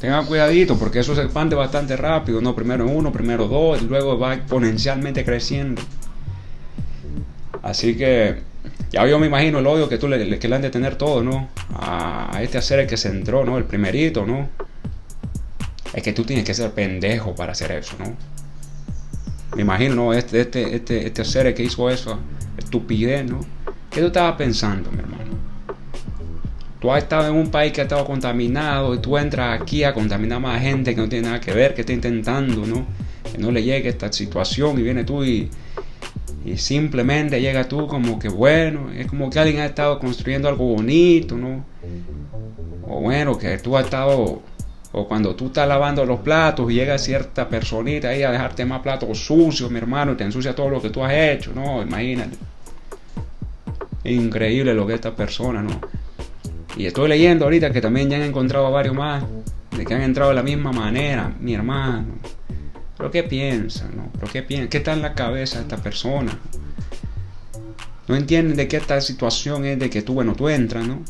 tengan 0.00 0.24
cuidadito 0.24 0.78
porque 0.78 1.00
eso 1.00 1.14
se 1.14 1.22
expande 1.22 1.54
bastante 1.54 1.96
rápido, 1.96 2.40
¿no? 2.40 2.54
Primero 2.54 2.86
uno, 2.86 3.12
primero 3.12 3.46
dos, 3.46 3.80
y 3.82 3.86
luego 3.86 4.18
va 4.18 4.34
exponencialmente 4.34 5.24
creciendo. 5.24 5.82
Así 7.68 7.96
que 7.96 8.36
ya 8.90 9.06
yo 9.06 9.18
me 9.18 9.26
imagino 9.26 9.58
el 9.58 9.66
odio 9.66 9.90
que 9.90 9.98
tú 9.98 10.08
le, 10.08 10.38
que 10.38 10.48
le 10.48 10.56
han 10.56 10.62
de 10.62 10.70
tener 10.70 10.96
todo, 10.96 11.22
¿no? 11.22 11.50
A, 11.74 12.40
este 12.42 12.56
hacer 12.56 12.80
el 12.80 12.86
que 12.86 12.96
se 12.96 13.08
entró, 13.08 13.44
¿no? 13.44 13.58
El 13.58 13.64
primerito, 13.64 14.24
¿no? 14.24 14.48
Es 15.92 16.02
que 16.02 16.14
tú 16.14 16.24
tienes 16.24 16.46
que 16.46 16.54
ser 16.54 16.70
pendejo 16.72 17.34
para 17.34 17.52
hacer 17.52 17.72
eso, 17.72 17.96
¿no? 17.98 18.16
Me 19.54 19.62
imagino, 19.62 19.94
¿no? 19.94 20.14
Este, 20.14 20.40
este, 20.40 20.76
este, 20.76 21.06
este 21.06 21.24
ser 21.26 21.54
que 21.54 21.62
hizo 21.62 21.90
eso, 21.90 22.18
estupidez, 22.56 23.28
¿no? 23.28 23.40
¿Qué 23.90 24.00
tú 24.00 24.06
estabas 24.06 24.36
pensando, 24.36 24.90
mi 24.90 25.00
hermano? 25.00 25.36
Tú 26.80 26.90
has 26.90 27.02
estado 27.02 27.28
en 27.28 27.34
un 27.34 27.50
país 27.50 27.72
que 27.72 27.82
ha 27.82 27.84
estado 27.84 28.04
contaminado 28.06 28.94
y 28.94 28.98
tú 29.00 29.18
entras 29.18 29.60
aquí 29.60 29.84
a 29.84 29.92
contaminar 29.92 30.40
más 30.40 30.62
gente 30.62 30.94
que 30.94 31.00
no 31.02 31.08
tiene 31.08 31.26
nada 31.26 31.40
que 31.40 31.52
ver, 31.52 31.74
que 31.74 31.82
está 31.82 31.92
intentando, 31.92 32.64
¿no? 32.64 32.86
Que 33.30 33.36
no 33.36 33.50
le 33.50 33.62
llegue 33.62 33.90
esta 33.90 34.10
situación 34.10 34.78
y 34.78 34.82
viene 34.82 35.04
tú 35.04 35.24
y, 35.24 35.50
y 36.44 36.56
simplemente 36.56 37.40
llega 37.40 37.68
tú 37.68 37.86
como 37.86 38.18
que 38.18 38.28
bueno, 38.28 38.90
es 38.92 39.06
como 39.06 39.28
que 39.30 39.38
alguien 39.38 39.60
ha 39.60 39.66
estado 39.66 39.98
construyendo 39.98 40.48
algo 40.48 40.64
bonito, 40.74 41.36
¿no? 41.36 41.64
O 42.82 43.00
bueno, 43.00 43.36
que 43.36 43.58
tú 43.58 43.76
has 43.76 43.84
estado, 43.84 44.42
o 44.92 45.08
cuando 45.08 45.34
tú 45.34 45.46
estás 45.46 45.68
lavando 45.68 46.04
los 46.06 46.20
platos 46.20 46.70
y 46.70 46.74
llega 46.74 46.96
cierta 46.98 47.48
personita 47.48 48.08
ahí 48.08 48.22
a 48.22 48.30
dejarte 48.30 48.64
más 48.64 48.80
platos 48.80 49.18
sucios, 49.18 49.70
mi 49.70 49.78
hermano, 49.78 50.12
y 50.12 50.16
te 50.16 50.24
ensucia 50.24 50.54
todo 50.54 50.70
lo 50.70 50.80
que 50.80 50.90
tú 50.90 51.04
has 51.04 51.12
hecho, 51.12 51.52
¿no? 51.54 51.82
Imagínate. 51.82 52.36
Increíble 54.04 54.72
lo 54.74 54.86
que 54.86 54.94
esta 54.94 55.14
persona, 55.14 55.60
¿no? 55.60 55.80
Y 56.76 56.86
estoy 56.86 57.08
leyendo 57.08 57.44
ahorita 57.44 57.72
que 57.72 57.80
también 57.80 58.08
ya 58.08 58.16
han 58.16 58.22
encontrado 58.22 58.66
a 58.66 58.70
varios 58.70 58.94
más 58.94 59.24
de 59.76 59.84
que 59.84 59.94
han 59.94 60.02
entrado 60.02 60.30
de 60.30 60.36
la 60.36 60.42
misma 60.42 60.72
manera, 60.72 61.34
mi 61.40 61.54
hermano. 61.54 62.06
¿Pero 62.98 63.10
qué 63.12 63.22
piensan? 63.22 63.96
No? 63.96 64.10
¿Pero 64.12 64.30
qué 64.30 64.42
piensan? 64.42 64.68
¿Qué 64.68 64.78
está 64.78 64.92
en 64.92 65.02
la 65.02 65.14
cabeza 65.14 65.56
de 65.56 65.62
esta 65.62 65.76
persona? 65.78 66.36
No 68.08 68.16
entienden 68.16 68.56
de 68.56 68.66
qué 68.66 68.78
esta 68.78 69.00
situación 69.00 69.64
es 69.64 69.78
de 69.78 69.88
que 69.88 70.02
tú, 70.02 70.14
bueno, 70.14 70.34
tú 70.34 70.48
entras, 70.48 70.86
¿no? 70.86 71.02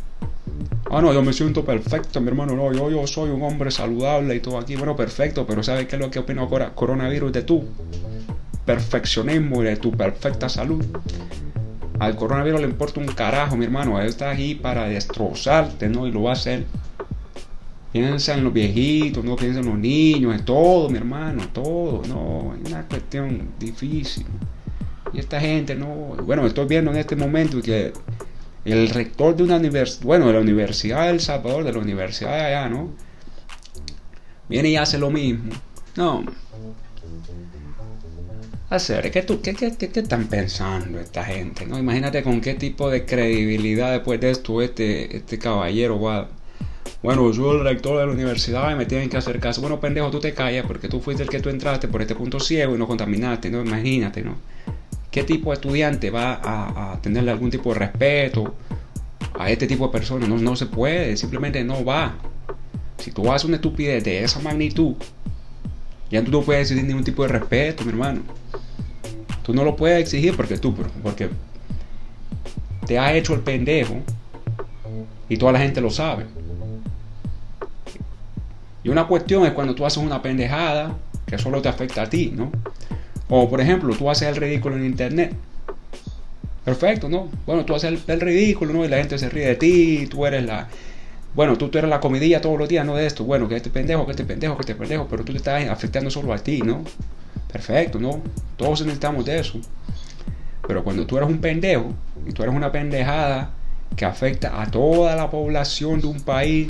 Ah, 0.90 1.00
no, 1.00 1.12
yo 1.12 1.23
me 1.23 1.33
siento 1.33 1.64
perfecto, 1.64 2.21
mi 2.21 2.28
hermano. 2.28 2.54
No, 2.54 2.73
yo, 2.73 2.90
yo 2.90 3.07
soy 3.07 3.30
un 3.30 3.42
hombre 3.42 3.71
saludable 3.71 4.35
y 4.35 4.40
todo 4.40 4.59
aquí. 4.59 4.76
Bueno, 4.76 4.97
perfecto, 4.97 5.47
pero 5.47 5.62
¿sabes 5.62 5.87
qué 5.87 5.97
es 5.97 6.02
lo 6.02 6.11
que 6.11 6.18
opina 6.18 6.47
coronavirus 6.75 7.33
de 7.33 7.42
tú? 7.42 7.64
Perfeccionismo 8.64 9.62
y 9.62 9.66
de 9.66 9.76
tu 9.76 9.92
perfecta 9.92 10.49
salud. 10.49 10.85
Al 11.99 12.16
coronavirus 12.16 12.61
le 12.61 12.66
importa 12.66 13.00
un 13.00 13.07
carajo, 13.07 13.57
mi 13.57 13.64
hermano. 13.64 14.00
Él 14.00 14.09
está 14.09 14.30
aquí 14.30 14.54
para 14.54 14.88
destrozarte, 14.88 15.88
¿no? 15.88 16.07
Y 16.07 16.12
lo 16.12 16.23
va 16.25 16.30
a 16.30 16.35
hacer. 16.35 16.64
Piensa 17.92 18.35
en 18.35 18.45
los 18.45 18.52
viejitos, 18.52 19.25
no 19.25 19.37
piensa 19.37 19.61
en 19.61 19.66
los 19.66 19.78
niños, 19.78 20.35
en 20.35 20.45
todo, 20.45 20.90
mi 20.90 20.99
hermano, 20.99 21.49
todo. 21.52 22.02
No, 22.07 22.54
es 22.54 22.71
una 22.71 22.87
cuestión 22.87 23.50
difícil. 23.59 24.26
Y 25.12 25.21
esta 25.21 25.40
gente, 25.40 25.75
no. 25.75 25.87
Bueno, 26.25 26.47
estoy 26.47 26.66
viendo 26.66 26.90
en 26.90 26.99
este 26.99 27.16
momento 27.16 27.62
que 27.62 27.92
el 28.64 28.90
rector 28.90 29.35
de 29.35 29.42
una 29.45 29.57
universidad, 29.57 30.04
bueno, 30.04 30.26
de 30.26 30.35
la 30.35 30.40
Universidad 30.40 31.12
de 31.12 31.18
Salvador, 31.18 31.64
de 31.64 31.73
la 31.73 31.78
Universidad 31.78 32.37
de 32.37 32.45
allá, 32.45 32.68
¿no? 32.68 32.90
Viene 34.49 34.71
y 34.71 34.76
hace 34.76 34.99
lo 34.99 35.11
mismo. 35.11 35.52
No. 35.97 36.25
Hacer, 38.71 39.11
¿qué, 39.11 39.23
tú, 39.23 39.40
qué, 39.40 39.54
qué, 39.54 39.75
qué, 39.76 40.00
están 40.00 40.26
pensando 40.26 41.00
esta 41.00 41.25
gente? 41.25 41.64
¿no? 41.64 41.78
Imagínate 41.78 42.23
con 42.23 42.42
qué 42.42 42.52
tipo 42.52 42.90
de 42.90 43.07
credibilidad 43.07 43.92
después 43.92 44.21
de 44.21 44.30
esto 44.30 44.61
este, 44.61 45.16
este 45.16 45.38
caballero 45.38 45.99
va. 46.00 46.28
Bueno, 47.00 47.31
yo 47.31 47.52
el 47.52 47.62
rector 47.62 48.00
de 48.00 48.07
la 48.07 48.12
universidad 48.12 48.73
y 48.73 48.75
me 48.75 48.85
tienen 48.85 49.09
que 49.09 49.17
hacer 49.17 49.38
caso. 49.38 49.61
Bueno, 49.61 49.78
pendejo, 49.78 50.11
tú 50.11 50.19
te 50.19 50.35
callas 50.35 50.67
porque 50.67 50.88
tú 50.88 51.00
fuiste 51.00 51.23
el 51.23 51.28
que 51.28 51.38
tú 51.38 51.49
entraste 51.49 51.87
por 51.87 52.02
este 52.02 52.17
punto 52.17 52.40
ciego 52.40 52.75
y 52.75 52.78
no 52.78 52.88
contaminaste, 52.88 53.50
¿no? 53.50 53.62
Imagínate, 53.62 54.23
¿no? 54.23 54.37
¿Qué 55.11 55.23
tipo 55.23 55.50
de 55.50 55.55
estudiante 55.55 56.11
va 56.11 56.40
a, 56.93 57.00
tenerle 57.00 57.31
algún 57.31 57.50
tipo 57.50 57.73
de 57.73 57.78
respeto 57.78 58.55
a 59.38 59.49
este 59.49 59.69
tipo 59.69 59.87
de 59.87 59.93
personas? 59.93 60.28
No, 60.28 60.38
no 60.38 60.57
se 60.57 60.67
puede, 60.67 61.17
simplemente 61.17 61.62
no 61.62 61.85
va. 61.85 62.17
Si 62.99 63.12
tú 63.12 63.31
haces 63.33 63.47
una 63.47 63.57
estupidez 63.57 64.02
de 64.02 64.25
esa 64.25 64.40
magnitud, 64.40 64.95
ya 66.11 66.25
tú 66.25 66.33
no 66.33 66.43
puedes 66.43 66.62
exigir 66.62 66.85
ningún 66.85 67.05
tipo 67.05 67.23
de 67.23 67.28
respeto, 67.28 67.85
mi 67.85 67.90
hermano. 67.90 68.23
Tú 69.45 69.55
no 69.55 69.62
lo 69.62 69.76
puedes 69.76 70.00
exigir 70.00 70.37
porque 70.37 70.59
tú, 70.59 70.75
porque 71.02 71.31
te 72.87 72.99
has 72.99 73.14
hecho 73.14 73.35
el 73.35 73.40
pendejo 73.40 74.02
y 75.28 75.37
toda 75.37 75.52
la 75.52 75.61
gente 75.61 75.81
lo 75.81 75.90
sabe. 75.90 76.26
Y 78.88 78.90
una 78.90 79.07
cuestión 79.07 79.45
es 79.45 79.52
cuando 79.52 79.75
tú 79.75 79.85
haces 79.85 79.99
una 79.99 80.23
pendejada 80.23 80.97
que 81.26 81.37
solo 81.37 81.61
te 81.61 81.68
afecta 81.68 82.00
a 82.00 82.09
ti, 82.09 82.33
¿no? 82.35 82.50
O 83.28 83.47
por 83.47 83.61
ejemplo, 83.61 83.95
tú 83.95 84.09
haces 84.09 84.28
el 84.28 84.37
ridículo 84.37 84.76
en 84.76 84.87
internet. 84.87 85.35
Perfecto, 86.64 87.11
¿no? 87.11 87.28
Bueno, 87.45 87.66
tú 87.66 87.75
haces 87.75 88.00
el, 88.07 88.18
ridículo, 88.18 88.73
¿no? 88.73 88.87
Y 88.87 88.88
la 88.88 88.97
gente 88.97 89.18
se 89.18 89.28
ríe 89.28 89.47
de 89.47 89.57
ti, 89.57 90.07
tú 90.07 90.25
eres 90.25 90.47
la... 90.47 90.68
Bueno, 91.35 91.59
tú, 91.59 91.68
tú 91.68 91.76
eres 91.76 91.90
la 91.90 92.00
comidilla 92.00 92.40
todos 92.40 92.59
los 92.59 92.66
días, 92.66 92.87
¿no? 92.87 92.97
De 92.97 93.04
esto, 93.04 93.25
bueno, 93.25 93.47
que 93.47 93.57
este 93.57 93.68
pendejo, 93.68 94.07
que 94.07 94.12
este 94.12 94.25
pendejo, 94.25 94.57
que 94.57 94.62
este 94.62 94.75
pendejo, 94.75 95.07
pero 95.07 95.23
tú 95.23 95.33
te 95.33 95.37
estás 95.38 95.68
afectando 95.68 96.11
solo 96.11 96.33
a 96.33 96.38
ti, 96.38 96.62
¿no? 96.62 96.83
Perfecto, 97.52 97.99
¿no? 97.99 98.23
Todos 98.57 98.80
necesitamos 98.80 99.26
de 99.26 99.38
eso. 99.38 99.61
Pero 100.66 100.83
cuando 100.83 101.07
tú 101.07 101.18
eres 101.18 101.28
un 101.28 101.42
pendejo 101.42 101.92
y 102.26 102.33
tú 102.33 102.42
eres 102.42 102.54
una 102.54 102.73
pendejada 102.73 103.50
que 103.97 104.07
afecta 104.07 104.62
a 104.62 104.71
toda 104.71 105.14
la 105.14 105.30
población 105.30 106.00
de 106.00 106.07
un 106.07 106.23
país, 106.23 106.68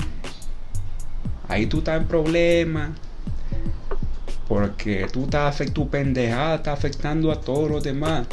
ahí 1.49 1.67
tú 1.67 1.79
estás 1.79 2.01
en 2.01 2.07
problemas 2.07 2.91
porque 4.49 5.07
tú 5.13 5.25
estás 5.25 5.61
tu 5.73 5.89
pendejada 5.89 6.57
está 6.57 6.73
afectando 6.73 7.31
a 7.31 7.41
todos 7.41 7.71
los 7.71 7.85
demás. 7.85 8.27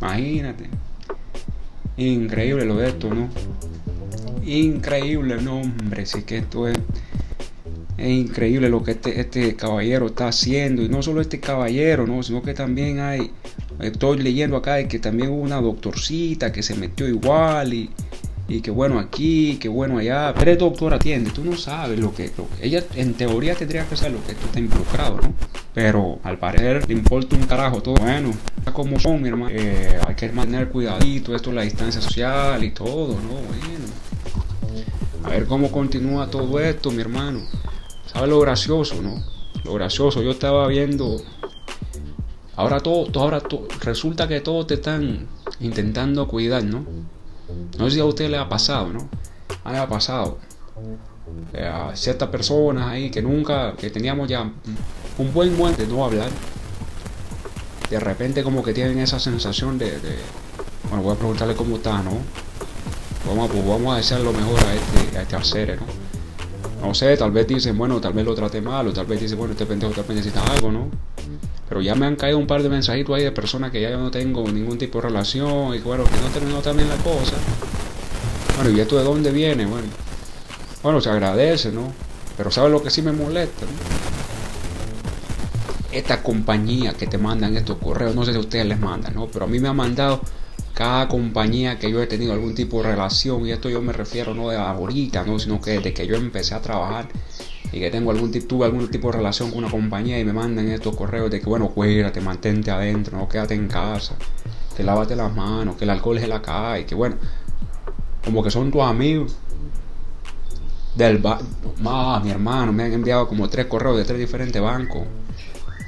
Imagínate. 0.00 0.70
Increíble 1.96 2.64
lo 2.64 2.76
de 2.76 2.88
esto, 2.88 3.12
¿no? 3.12 3.28
Increíble, 4.46 5.42
no, 5.42 5.60
hombre. 5.60 6.06
Sí 6.06 6.22
que 6.22 6.38
esto 6.38 6.68
es, 6.68 6.78
es 7.98 8.08
increíble 8.08 8.70
lo 8.70 8.82
que 8.82 8.92
este, 8.92 9.20
este 9.20 9.56
caballero 9.56 10.06
está 10.06 10.28
haciendo. 10.28 10.82
Y 10.82 10.88
no 10.88 11.02
solo 11.02 11.20
este 11.20 11.40
caballero, 11.40 12.06
¿no? 12.06 12.22
Sino 12.22 12.42
que 12.42 12.54
también 12.54 13.00
hay. 13.00 13.32
Estoy 13.80 14.18
leyendo 14.18 14.56
acá 14.56 14.86
que 14.86 14.98
también 14.98 15.30
hubo 15.30 15.42
una 15.42 15.60
doctorcita 15.60 16.52
que 16.52 16.62
se 16.62 16.76
metió 16.76 17.08
igual 17.08 17.74
y 17.74 17.90
y 18.50 18.60
que 18.60 18.72
bueno 18.72 18.98
aquí, 18.98 19.58
que 19.58 19.68
bueno 19.68 19.98
allá. 19.98 20.34
Pero 20.36 20.56
doctora, 20.56 20.96
atiende, 20.96 21.30
tú 21.30 21.44
no 21.44 21.56
sabes 21.56 22.00
lo 22.00 22.12
que, 22.12 22.32
ella 22.60 22.84
en 22.96 23.14
teoría 23.14 23.54
tendría 23.54 23.86
que 23.88 23.96
saber 23.96 24.14
lo 24.14 24.26
que 24.26 24.34
tú 24.34 24.46
estás 24.46 24.58
involucrado, 24.58 25.20
¿no? 25.22 25.32
Pero 25.72 26.18
al 26.24 26.36
parecer 26.36 26.86
le 26.88 26.94
importa 26.94 27.36
un 27.36 27.44
carajo 27.44 27.80
todo. 27.80 27.94
Bueno, 27.94 28.32
como 28.72 28.98
son, 28.98 29.22
mi 29.22 29.28
hermano, 29.28 29.54
eh, 29.54 30.00
hay 30.04 30.14
que 30.16 30.30
mantener 30.32 30.68
cuidadito, 30.68 31.34
esto 31.34 31.52
la 31.52 31.62
distancia 31.62 32.00
social 32.00 32.62
y 32.64 32.72
todo, 32.72 33.14
¿no? 33.14 33.34
Bueno, 33.34 33.86
a 35.22 35.28
ver 35.28 35.46
cómo 35.46 35.70
continúa 35.70 36.28
todo 36.28 36.58
esto, 36.58 36.90
mi 36.90 37.00
hermano. 37.00 37.42
¿Sabes 38.06 38.28
lo 38.28 38.40
gracioso, 38.40 39.00
no? 39.00 39.22
Lo 39.64 39.74
gracioso, 39.74 40.22
yo 40.22 40.32
estaba 40.32 40.66
viendo. 40.66 41.22
Ahora 42.56 42.80
todo, 42.80 43.06
todo 43.06 43.22
ahora 43.22 43.40
todo, 43.40 43.68
resulta 43.80 44.26
que 44.26 44.40
todos 44.40 44.66
te 44.66 44.74
están 44.74 45.28
intentando 45.60 46.26
cuidar, 46.26 46.64
¿no? 46.64 46.84
No 47.78 47.84
sé 47.86 47.96
si 47.96 48.00
a 48.00 48.04
usted 48.04 48.30
le 48.30 48.38
ha 48.38 48.48
pasado, 48.48 48.88
¿no? 48.92 49.08
A 49.64 49.72
le 49.72 49.78
ha 49.78 49.88
pasado. 49.88 50.38
A 51.62 51.94
ciertas 51.94 52.28
personas 52.28 52.88
ahí 52.88 53.10
que 53.10 53.22
nunca, 53.22 53.74
que 53.76 53.90
teníamos 53.90 54.28
ya 54.28 54.50
un 55.18 55.32
buen 55.32 55.56
momento 55.56 55.82
de 55.82 55.88
no 55.88 56.04
hablar. 56.04 56.30
De 57.88 58.00
repente 58.00 58.42
como 58.42 58.62
que 58.62 58.72
tienen 58.72 58.98
esa 58.98 59.18
sensación 59.18 59.78
de, 59.78 59.98
bueno, 60.88 61.02
voy 61.02 61.14
a 61.14 61.18
preguntarle 61.18 61.54
cómo 61.54 61.76
está, 61.76 62.02
¿no? 62.02 62.12
Vamos, 63.26 63.50
pues 63.50 63.66
vamos 63.66 63.94
a 63.94 63.98
hacer 63.98 64.20
lo 64.20 64.32
mejor 64.32 64.58
a 64.64 64.74
este, 64.74 65.18
a 65.18 65.22
este 65.22 65.36
hacer, 65.36 65.78
¿no? 65.80 66.88
No 66.88 66.94
sé, 66.94 67.16
tal 67.16 67.30
vez 67.30 67.46
dicen, 67.46 67.76
bueno, 67.76 68.00
tal 68.00 68.12
vez 68.12 68.24
lo 68.24 68.34
trate 68.34 68.60
mal, 68.60 68.88
o 68.88 68.92
tal 68.92 69.06
vez 69.06 69.20
dicen, 69.20 69.36
bueno, 69.36 69.52
este 69.52 69.66
pendejo 69.66 69.92
tal 69.92 70.04
vez 70.04 70.16
necesita 70.16 70.42
algo, 70.52 70.72
¿no? 70.72 70.88
Pero 71.70 71.80
ya 71.82 71.94
me 71.94 72.04
han 72.04 72.16
caído 72.16 72.36
un 72.36 72.48
par 72.48 72.64
de 72.64 72.68
mensajitos 72.68 73.14
ahí 73.14 73.22
de 73.22 73.30
personas 73.30 73.70
que 73.70 73.80
ya 73.80 73.90
yo 73.90 73.98
no 73.98 74.10
tengo 74.10 74.42
ningún 74.50 74.76
tipo 74.76 75.00
de 75.00 75.08
relación 75.08 75.72
y 75.72 75.78
bueno, 75.78 76.02
que 76.02 76.16
no 76.16 76.26
terminó 76.34 76.58
también 76.58 76.88
la 76.88 76.96
cosa. 76.96 77.36
Bueno, 78.56 78.76
¿y 78.76 78.80
esto 78.80 78.98
de 78.98 79.04
dónde 79.04 79.30
viene? 79.30 79.66
Bueno, 79.66 79.86
bueno, 80.82 81.00
se 81.00 81.10
agradece, 81.10 81.70
¿no? 81.70 81.92
Pero 82.36 82.50
¿sabes 82.50 82.72
lo 82.72 82.82
que 82.82 82.90
sí 82.90 83.02
me 83.02 83.12
molesta? 83.12 83.66
Esta 85.92 86.24
compañía 86.24 86.92
que 86.94 87.06
te 87.06 87.18
mandan 87.18 87.56
estos 87.56 87.78
correos, 87.78 88.16
no 88.16 88.24
sé 88.24 88.32
si 88.32 88.38
a 88.38 88.40
ustedes 88.40 88.66
les 88.66 88.80
mandan, 88.80 89.14
¿no? 89.14 89.28
Pero 89.28 89.44
a 89.44 89.48
mí 89.48 89.60
me 89.60 89.68
ha 89.68 89.72
mandado 89.72 90.20
cada 90.74 91.06
compañía 91.06 91.78
que 91.78 91.88
yo 91.88 92.02
he 92.02 92.08
tenido 92.08 92.32
algún 92.32 92.56
tipo 92.56 92.82
de 92.82 92.90
relación, 92.90 93.46
y 93.46 93.52
esto 93.52 93.68
yo 93.68 93.80
me 93.80 93.92
refiero 93.92 94.34
no 94.34 94.48
de 94.48 94.56
ahorita, 94.56 95.22
¿no? 95.24 95.38
Sino 95.38 95.60
que 95.60 95.72
desde 95.72 95.94
que 95.94 96.08
yo 96.08 96.16
empecé 96.16 96.56
a 96.56 96.60
trabajar 96.60 97.06
y 97.72 97.78
que 97.78 97.90
tengo 97.90 98.10
algún 98.10 98.32
tuve 98.32 98.66
algún 98.66 98.90
tipo 98.90 99.10
de 99.10 99.18
relación 99.18 99.50
con 99.50 99.60
una 99.60 99.70
compañía 99.70 100.18
y 100.18 100.24
me 100.24 100.32
mandan 100.32 100.68
estos 100.68 100.96
correos 100.96 101.30
de 101.30 101.40
que, 101.40 101.46
bueno, 101.46 101.68
cuídate, 101.68 102.20
mantente 102.20 102.70
adentro, 102.70 103.16
no 103.16 103.28
quédate 103.28 103.54
en 103.54 103.68
casa, 103.68 104.16
que 104.76 104.82
lávate 104.82 105.14
las 105.14 105.34
manos, 105.34 105.76
que 105.76 105.84
el 105.84 105.90
alcohol 105.90 106.18
es 106.18 106.28
la 106.28 106.42
calle, 106.42 106.84
que 106.84 106.94
bueno, 106.94 107.16
como 108.24 108.42
que 108.42 108.50
son 108.50 108.70
tus 108.70 108.82
amigos. 108.82 109.36
Del 110.96 111.18
banco, 111.18 111.44
mi 112.24 112.30
hermano, 112.30 112.72
me 112.72 112.82
han 112.82 112.92
enviado 112.92 113.28
como 113.28 113.48
tres 113.48 113.66
correos 113.66 113.96
de 113.96 114.04
tres 114.04 114.18
diferentes 114.18 114.60
bancos. 114.60 115.02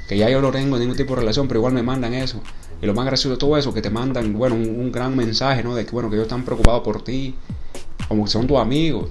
Que 0.07 0.17
ya 0.17 0.29
yo 0.29 0.41
no 0.41 0.49
tengo 0.49 0.79
ningún 0.79 0.95
tipo 0.95 1.13
de 1.13 1.19
relación, 1.21 1.47
pero 1.47 1.59
igual 1.59 1.73
me 1.73 1.83
mandan 1.83 2.13
eso. 2.13 2.41
Y 2.81 2.85
lo 2.85 2.93
más 2.93 3.05
gracioso 3.05 3.31
de 3.31 3.37
todo 3.37 3.57
eso, 3.57 3.73
que 3.73 3.81
te 3.81 3.89
mandan, 3.89 4.33
bueno, 4.33 4.55
un, 4.55 4.63
un 4.63 4.91
gran 4.91 5.15
mensaje, 5.15 5.61
¿no? 5.61 5.75
De 5.75 5.85
que, 5.85 5.91
bueno, 5.91 6.09
que 6.09 6.15
ellos 6.15 6.25
están 6.25 6.43
preocupados 6.43 6.83
por 6.83 7.03
ti. 7.03 7.35
Como 8.07 8.23
que 8.23 8.31
son 8.31 8.47
tus 8.47 8.57
amigos 8.57 9.09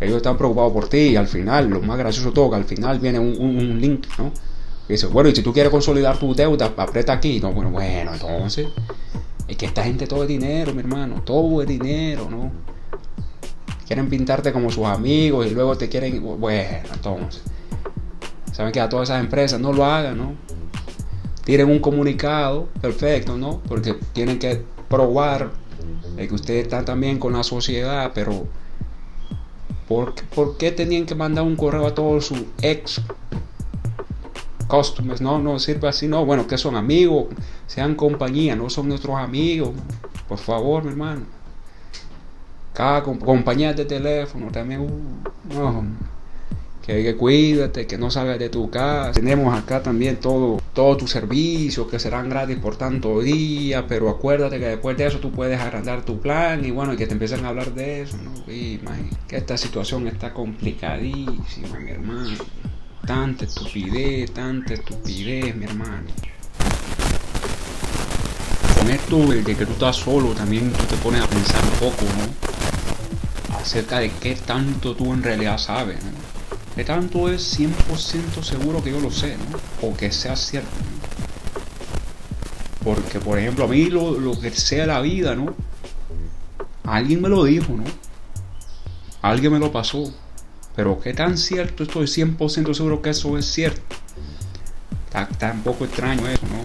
ellos 0.00 0.16
están 0.16 0.36
preocupados 0.36 0.72
por 0.72 0.88
ti 0.88 0.98
y 0.98 1.16
al 1.16 1.26
final, 1.26 1.68
lo 1.68 1.80
más 1.80 1.98
gracioso 1.98 2.32
todo, 2.32 2.50
que 2.50 2.56
al 2.56 2.64
final 2.64 2.98
viene 3.00 3.18
un, 3.18 3.80
link, 3.80 4.06
¿no? 4.18 4.32
Y 4.88 4.92
dice, 4.92 5.06
bueno, 5.06 5.28
y 5.28 5.34
si 5.34 5.42
tú 5.42 5.52
quieres 5.52 5.70
consolidar 5.70 6.18
tu 6.18 6.34
deuda, 6.34 6.72
aprieta 6.76 7.12
aquí. 7.12 7.40
No, 7.40 7.52
bueno, 7.52 7.70
bueno, 7.70 8.12
entonces, 8.12 8.68
es 9.46 9.56
que 9.56 9.66
esta 9.66 9.82
gente 9.82 10.06
todo 10.06 10.22
es 10.22 10.28
dinero, 10.28 10.72
mi 10.72 10.80
hermano, 10.80 11.22
todo 11.22 11.62
es 11.62 11.68
dinero, 11.68 12.28
¿no? 12.30 12.50
Quieren 13.86 14.08
pintarte 14.08 14.52
como 14.52 14.70
sus 14.70 14.84
amigos 14.84 15.46
y 15.46 15.50
luego 15.50 15.76
te 15.76 15.88
quieren, 15.88 16.22
bueno, 16.38 16.78
entonces, 16.92 17.42
saben 18.52 18.72
que 18.72 18.80
a 18.80 18.88
todas 18.88 19.08
esas 19.08 19.20
empresas 19.20 19.60
no 19.60 19.72
lo 19.72 19.84
hagan, 19.84 20.16
¿no? 20.16 20.34
Tienen 21.44 21.68
un 21.70 21.80
comunicado, 21.80 22.68
perfecto, 22.80 23.36
¿no? 23.36 23.60
Porque 23.66 23.94
tienen 24.12 24.38
que 24.38 24.62
probar 24.88 25.50
que 26.26 26.34
ustedes 26.34 26.64
están 26.64 26.84
también 26.84 27.18
con 27.18 27.32
la 27.32 27.42
sociedad, 27.42 28.10
pero 28.14 28.46
¿Por, 29.88 30.14
qué 30.58 30.70
tenían 30.70 31.06
que 31.06 31.14
mandar 31.14 31.44
un 31.44 31.56
correo 31.56 31.86
a 31.86 31.94
todos 31.94 32.26
sus 32.26 32.44
ex 32.60 33.00
customers? 34.68 35.22
No, 35.22 35.38
no 35.38 35.58
sirve 35.58 35.88
así, 35.88 36.06
no. 36.06 36.26
Bueno, 36.26 36.46
que 36.46 36.58
son 36.58 36.76
amigos, 36.76 37.28
sean 37.66 37.94
compañía, 37.94 38.54
no 38.54 38.68
son 38.68 38.88
nuestros 38.88 39.16
amigos. 39.16 39.70
Por 40.28 40.38
favor, 40.38 40.84
mi 40.84 40.90
hermano. 40.90 41.22
Cada 42.74 43.02
compañía 43.02 43.72
de 43.72 43.86
teléfono 43.86 44.52
también, 44.52 44.82
uh, 44.82 45.54
no, 45.54 45.84
que, 46.82 47.16
cuídate, 47.16 47.86
que 47.86 47.98
no 47.98 48.10
salgas 48.10 48.38
de 48.38 48.50
tu 48.50 48.70
casa. 48.70 49.12
Tenemos 49.12 49.56
acá 49.56 49.82
también 49.82 50.16
todo, 50.16 50.58
todos 50.78 50.96
tus 50.96 51.10
servicios 51.10 51.88
que 51.88 51.98
serán 51.98 52.28
gratis 52.28 52.56
por 52.58 52.76
tanto 52.76 53.18
día, 53.18 53.84
pero 53.88 54.08
acuérdate 54.08 54.60
que 54.60 54.66
después 54.66 54.96
de 54.96 55.08
eso 55.08 55.18
tú 55.18 55.32
puedes 55.32 55.60
agrandar 55.60 56.04
tu 56.04 56.20
plan 56.20 56.64
y 56.64 56.70
bueno, 56.70 56.92
y 56.92 56.96
que 56.96 57.08
te 57.08 57.14
empiecen 57.14 57.44
a 57.44 57.48
hablar 57.48 57.74
de 57.74 58.02
eso, 58.02 58.16
¿no? 58.18 58.30
Y, 58.46 58.80
que 59.26 59.38
esta 59.38 59.58
situación 59.58 60.06
está 60.06 60.32
complicadísima, 60.32 61.80
mi 61.80 61.90
hermano. 61.90 62.36
Tanta 63.04 63.44
estupidez, 63.44 64.30
tanta 64.30 64.74
estupidez, 64.74 65.56
mi 65.56 65.64
hermano. 65.64 66.06
Con 68.78 68.88
esto 68.88 69.18
de 69.26 69.56
que 69.56 69.66
tú 69.66 69.72
estás 69.72 69.96
solo, 69.96 70.28
también 70.28 70.70
tú 70.70 70.84
te 70.84 70.96
pones 70.98 71.22
a 71.22 71.26
pensar 71.26 71.60
un 71.64 71.90
poco, 71.90 72.04
¿no? 72.04 73.56
Acerca 73.58 73.98
de 73.98 74.12
qué 74.20 74.36
tanto 74.36 74.94
tú 74.94 75.12
en 75.12 75.24
realidad 75.24 75.58
sabes, 75.58 75.98
¿no? 76.04 76.17
De 76.78 76.84
tanto 76.84 77.28
es 77.28 77.58
100% 77.58 78.40
seguro 78.44 78.84
que 78.84 78.92
yo 78.92 79.00
lo 79.00 79.10
sé, 79.10 79.36
¿no? 79.36 79.88
O 79.88 79.96
que 79.96 80.12
sea 80.12 80.36
cierto. 80.36 80.68
Porque, 82.84 83.18
por 83.18 83.36
ejemplo, 83.36 83.64
a 83.64 83.66
mí 83.66 83.86
lo, 83.86 84.38
que 84.40 84.52
sea 84.52 84.86
la 84.86 85.00
vida, 85.00 85.34
¿no? 85.34 85.56
Alguien 86.84 87.20
me 87.20 87.28
lo 87.28 87.42
dijo, 87.42 87.72
¿no? 87.72 87.82
Alguien 89.22 89.54
me 89.54 89.58
lo 89.58 89.72
pasó. 89.72 90.14
Pero 90.76 91.00
qué 91.00 91.12
tan 91.14 91.36
cierto 91.36 91.82
estoy 91.82 92.06
100% 92.06 92.72
seguro 92.72 93.02
que 93.02 93.10
eso 93.10 93.36
es 93.36 93.46
cierto. 93.46 93.82
Está, 95.06 95.50
un 95.50 95.62
poco 95.62 95.84
extraño 95.84 96.28
eso, 96.28 96.46
¿no? 96.46 96.62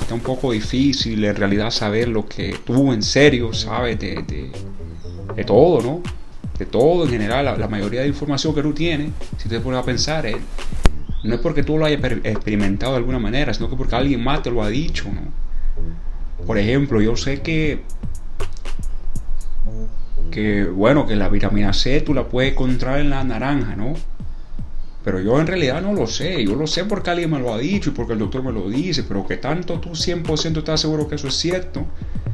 Está 0.00 0.14
un 0.14 0.20
poco 0.20 0.52
difícil 0.52 1.24
en 1.24 1.34
realidad 1.34 1.72
saber 1.72 2.06
lo 2.06 2.28
que 2.28 2.56
tú 2.64 2.92
en 2.92 3.02
serio 3.02 3.52
sabes 3.52 3.98
de, 3.98 4.52
de 5.34 5.44
todo, 5.44 5.82
¿no? 5.82 6.23
De 6.58 6.66
todo 6.66 7.04
en 7.04 7.10
general, 7.10 7.58
la, 7.58 7.68
mayoría 7.68 8.02
de 8.02 8.08
información 8.08 8.54
que 8.54 8.62
tú 8.62 8.72
tienes, 8.72 9.10
si 9.38 9.48
te 9.48 9.60
pones 9.60 9.80
a 9.80 9.84
pensar, 9.84 10.26
eh, 10.26 10.36
no 11.24 11.34
es 11.34 11.40
porque 11.40 11.62
tú 11.62 11.78
lo 11.78 11.84
hayas 11.84 12.02
experimentado 12.22 12.92
de 12.92 12.98
alguna 12.98 13.18
manera, 13.18 13.52
sino 13.54 13.68
que 13.68 13.76
porque 13.76 13.96
alguien 13.96 14.22
más 14.22 14.42
te 14.42 14.50
lo 14.50 14.62
ha 14.62 14.68
dicho, 14.68 15.04
¿no? 15.12 15.22
Por 16.46 16.58
ejemplo, 16.58 17.00
yo 17.00 17.16
sé 17.16 17.40
que 17.40 17.82
que 20.30 20.64
bueno, 20.64 21.06
que 21.06 21.14
la 21.14 21.28
vitamina 21.28 21.72
C 21.72 22.00
tú 22.00 22.12
la 22.12 22.28
puedes 22.28 22.52
encontrar 22.52 22.98
en 22.98 23.10
la 23.10 23.22
naranja, 23.22 23.76
¿no? 23.76 23.94
Pero 25.04 25.20
yo 25.20 25.38
en 25.38 25.46
realidad 25.46 25.80
no 25.80 25.92
lo 25.92 26.06
sé, 26.06 26.44
yo 26.44 26.56
lo 26.56 26.66
sé 26.66 26.84
porque 26.86 27.10
alguien 27.10 27.30
me 27.30 27.38
lo 27.38 27.52
ha 27.52 27.58
dicho 27.58 27.90
y 27.90 27.92
porque 27.92 28.14
el 28.14 28.18
doctor 28.18 28.42
me 28.42 28.50
lo 28.50 28.68
dice, 28.68 29.04
pero 29.04 29.26
que 29.26 29.36
tanto 29.36 29.78
tú 29.78 29.90
100% 29.90 30.58
estás 30.58 30.80
seguro 30.80 31.06
que 31.06 31.14
eso 31.14 31.28
es 31.28 31.34
cierto, 31.34 31.86
es 32.26 32.33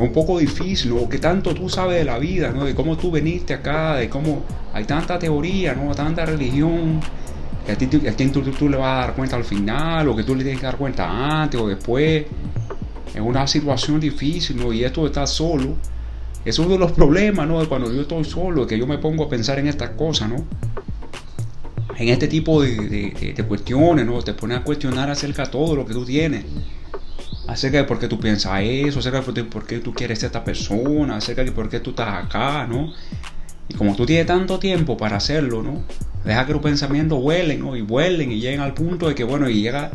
un 0.00 0.12
poco 0.12 0.38
difícil, 0.38 0.92
o 0.92 1.08
que 1.08 1.18
tanto 1.18 1.54
tú 1.54 1.68
sabes 1.68 1.98
de 1.98 2.04
la 2.04 2.18
vida, 2.18 2.50
¿no? 2.50 2.64
de 2.64 2.74
cómo 2.74 2.96
tú 2.96 3.10
veniste 3.10 3.52
acá, 3.52 3.96
de 3.96 4.08
cómo 4.08 4.42
hay 4.72 4.84
tanta 4.84 5.18
teoría, 5.18 5.74
¿no? 5.74 5.94
tanta 5.94 6.24
religión, 6.24 7.00
que 7.66 7.72
a 7.72 7.76
ti, 7.76 7.86
tú, 7.86 8.68
le 8.68 8.76
vas 8.76 8.98
a 8.98 9.06
dar 9.06 9.14
cuenta 9.14 9.36
al 9.36 9.44
final, 9.44 10.08
o 10.08 10.16
que 10.16 10.24
tú 10.24 10.34
le 10.34 10.42
tienes 10.42 10.60
que 10.60 10.66
dar 10.66 10.76
cuenta 10.76 11.42
antes 11.42 11.60
o 11.60 11.68
después. 11.68 12.24
Es 13.14 13.20
una 13.20 13.46
situación 13.46 14.00
difícil, 14.00 14.56
¿no? 14.56 14.72
y 14.72 14.82
esto 14.82 15.02
de 15.02 15.08
estar 15.08 15.28
solo, 15.28 15.74
es 16.44 16.58
uno 16.58 16.70
de 16.70 16.78
los 16.78 16.92
problemas, 16.92 17.46
¿no? 17.46 17.60
de 17.60 17.66
cuando 17.66 17.92
yo 17.92 18.00
estoy 18.00 18.24
solo, 18.24 18.66
que 18.66 18.78
yo 18.78 18.86
me 18.86 18.96
pongo 18.96 19.24
a 19.24 19.28
pensar 19.28 19.58
en 19.58 19.66
estas 19.66 19.90
cosas, 19.90 20.30
¿no? 20.30 20.44
en 21.98 22.08
este 22.08 22.26
tipo 22.26 22.62
de, 22.62 23.34
de 23.36 23.44
cuestiones, 23.44 24.06
¿no? 24.06 24.22
te 24.22 24.32
pones 24.32 24.58
a 24.58 24.62
cuestionar 24.62 25.10
acerca 25.10 25.44
de 25.44 25.50
todo 25.50 25.76
lo 25.76 25.84
que 25.84 25.92
tú 25.92 26.06
tienes 26.06 26.46
acerca 27.46 27.78
de 27.78 27.84
por 27.84 27.98
qué 27.98 28.08
tú 28.08 28.18
piensas 28.18 28.60
eso, 28.62 29.00
acerca 29.00 29.20
de 29.20 29.44
por 29.44 29.66
qué 29.66 29.78
tú 29.78 29.92
quieres 29.92 30.18
ser 30.18 30.28
esta 30.28 30.44
persona, 30.44 31.16
acerca 31.16 31.44
de 31.44 31.52
por 31.52 31.68
qué 31.68 31.80
tú 31.80 31.90
estás 31.90 32.24
acá, 32.24 32.66
¿no? 32.66 32.92
Y 33.68 33.74
como 33.74 33.94
tú 33.94 34.06
tienes 34.06 34.26
tanto 34.26 34.58
tiempo 34.58 34.96
para 34.96 35.16
hacerlo, 35.16 35.62
¿no? 35.62 35.82
Deja 36.24 36.46
que 36.46 36.52
los 36.52 36.62
pensamientos 36.62 37.20
vuelen, 37.20 37.60
¿no? 37.60 37.76
Y 37.76 37.82
vuelen 37.82 38.32
y 38.32 38.40
lleguen 38.40 38.60
al 38.60 38.74
punto 38.74 39.08
de 39.08 39.14
que, 39.14 39.24
bueno, 39.24 39.48
y 39.48 39.60
llega... 39.60 39.90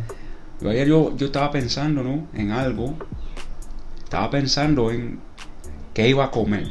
Yo 0.59 0.71
yo, 0.73 1.15
yo 1.15 1.27
estaba 1.27 1.51
pensando, 1.51 2.03
¿no? 2.03 2.27
En 2.33 2.51
algo. 2.51 2.97
Estaba 4.03 4.29
pensando 4.31 4.91
en 4.91 5.19
qué 5.93 6.09
iba 6.09 6.25
a 6.25 6.31
comer. 6.31 6.67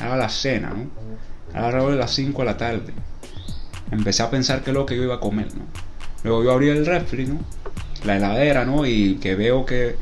Era 0.00 0.16
la 0.16 0.28
cena, 0.28 0.70
¿no? 0.70 0.86
Era 1.50 1.66
alrededor 1.66 1.92
de 1.92 1.98
las 1.98 2.10
5 2.12 2.40
de 2.40 2.46
la 2.46 2.56
tarde. 2.56 2.92
Empecé 3.90 4.22
a 4.22 4.30
pensar 4.30 4.62
qué 4.62 4.70
es 4.70 4.74
lo 4.74 4.86
que 4.86 4.96
yo 4.96 5.02
iba 5.02 5.16
a 5.16 5.20
comer, 5.20 5.54
¿no? 5.54 5.64
Luego 6.24 6.44
yo 6.44 6.52
abrí 6.52 6.70
el 6.70 6.86
refri, 6.86 7.26
¿no? 7.26 7.40
La 8.04 8.16
heladera, 8.16 8.64
¿no? 8.64 8.86
Y 8.86 9.16
que 9.16 9.34
veo 9.34 9.64
que, 9.64 9.96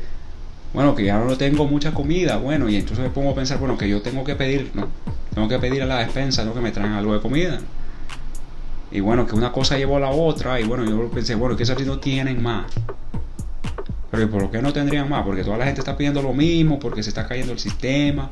bueno, 0.73 0.95
que 0.95 1.05
ya 1.05 1.19
no 1.19 1.37
tengo 1.37 1.65
mucha 1.65 1.93
comida, 1.93 2.37
bueno, 2.37 2.69
y 2.69 2.75
entonces 2.75 3.03
me 3.03 3.09
pongo 3.09 3.31
a 3.31 3.35
pensar, 3.35 3.59
bueno, 3.59 3.77
que 3.77 3.89
yo 3.89 4.01
tengo 4.01 4.23
que 4.23 4.35
pedir, 4.35 4.71
¿no? 4.73 4.87
Tengo 5.33 5.47
que 5.47 5.59
pedir 5.59 5.81
a 5.83 5.85
la 5.85 5.99
despensa, 5.99 6.43
¿no? 6.43 6.53
Que 6.53 6.61
me 6.61 6.71
traigan 6.71 6.93
algo 6.93 7.13
de 7.13 7.21
comida. 7.21 7.59
Y 8.91 8.99
bueno, 8.99 9.25
que 9.25 9.35
una 9.35 9.51
cosa 9.51 9.77
llevó 9.77 9.97
a 9.97 10.01
la 10.01 10.09
otra, 10.09 10.59
y 10.59 10.63
bueno, 10.63 10.85
yo 10.85 11.09
pensé, 11.09 11.35
bueno, 11.35 11.55
que 11.55 11.63
esas 11.63 11.79
no 11.85 11.99
tienen 11.99 12.41
más. 12.41 12.65
Pero 14.11 14.29
¿por 14.29 14.51
qué 14.51 14.61
no 14.61 14.73
tendrían 14.73 15.07
más? 15.07 15.23
Porque 15.23 15.43
toda 15.43 15.57
la 15.57 15.65
gente 15.65 15.79
está 15.79 15.95
pidiendo 15.95 16.21
lo 16.21 16.33
mismo, 16.33 16.79
porque 16.79 17.01
se 17.01 17.09
está 17.09 17.25
cayendo 17.25 17.53
el 17.53 17.59
sistema. 17.59 18.29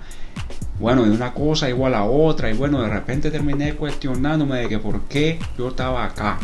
Bueno, 0.77 1.05
y 1.05 1.09
una 1.09 1.33
cosa 1.33 1.69
igual 1.69 1.93
a 1.93 2.03
otra, 2.03 2.49
y 2.49 2.53
bueno, 2.53 2.81
de 2.81 2.89
repente 2.89 3.31
terminé 3.31 3.75
cuestionándome 3.75 4.59
de 4.59 4.67
que 4.67 4.79
por 4.79 5.01
qué 5.03 5.39
yo 5.57 5.69
estaba 5.69 6.03
acá. 6.03 6.37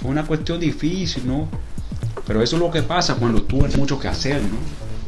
Fue 0.00 0.10
una 0.10 0.24
cuestión 0.24 0.60
difícil, 0.60 1.26
¿no? 1.26 1.48
Pero 2.28 2.42
eso 2.42 2.56
es 2.56 2.62
lo 2.62 2.70
que 2.70 2.82
pasa 2.82 3.14
cuando 3.14 3.42
tú 3.42 3.56
tienes 3.58 3.78
mucho 3.78 3.98
que 3.98 4.06
hacer, 4.06 4.42
¿no? 4.42 4.58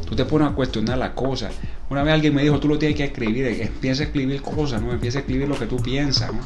Tú 0.09 0.15
te 0.15 0.25
pones 0.25 0.49
a 0.49 0.51
cuestionar 0.51 0.97
las 0.97 1.11
cosas. 1.11 1.53
Una 1.87 2.01
vez 2.01 2.15
alguien 2.15 2.33
me 2.33 2.41
dijo, 2.41 2.59
tú 2.59 2.67
lo 2.67 2.79
tienes 2.79 2.97
que 2.97 3.05
escribir, 3.05 3.45
empieza 3.45 4.01
a 4.01 4.05
escribir 4.07 4.41
cosas, 4.41 4.81
¿no? 4.81 4.91
Empieza 4.91 5.19
a 5.19 5.21
escribir 5.21 5.47
lo 5.47 5.57
que 5.57 5.67
tú 5.67 5.77
piensas, 5.77 6.33
¿no? 6.33 6.39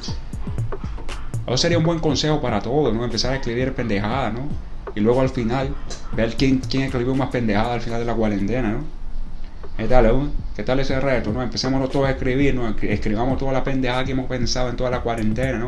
Eso 1.48 1.58
sería 1.58 1.78
un 1.78 1.86
buen 1.86 2.00
consejo 2.00 2.42
para 2.42 2.60
todos, 2.60 2.94
¿no? 2.94 3.06
Empezar 3.06 3.32
a 3.32 3.38
escribir 3.38 3.74
pendejadas, 3.74 4.34
¿no? 4.34 4.42
Y 4.96 5.00
luego 5.00 5.22
al 5.22 5.30
final, 5.30 5.74
ver 6.12 6.36
quién, 6.36 6.60
quién 6.60 6.84
escribió 6.84 7.16
más 7.16 7.30
pendejadas 7.30 7.72
al 7.72 7.82
final 7.82 8.02
de 8.02 8.06
la 8.06 8.14
cuarentena, 8.14 8.74
¿no? 8.74 8.84
¿Qué 9.78 9.86
tal, 9.86 10.06
eh? 10.08 10.12
¿Qué 10.58 10.64
tal 10.64 10.82
ese 10.82 11.00
reto, 11.00 11.32
no? 11.32 11.42
Empecemos 11.42 11.90
todos 11.90 12.08
a 12.08 12.12
escribir, 12.12 12.54
¿no? 12.54 12.76
Escribamos 12.82 13.38
toda 13.38 13.54
la 13.54 13.64
pendejada 13.64 14.04
que 14.04 14.12
hemos 14.12 14.28
pensado 14.28 14.70
en 14.70 14.76
toda 14.76 14.90
la 14.90 15.00
cuarentena, 15.00 15.58
¿no? 15.58 15.68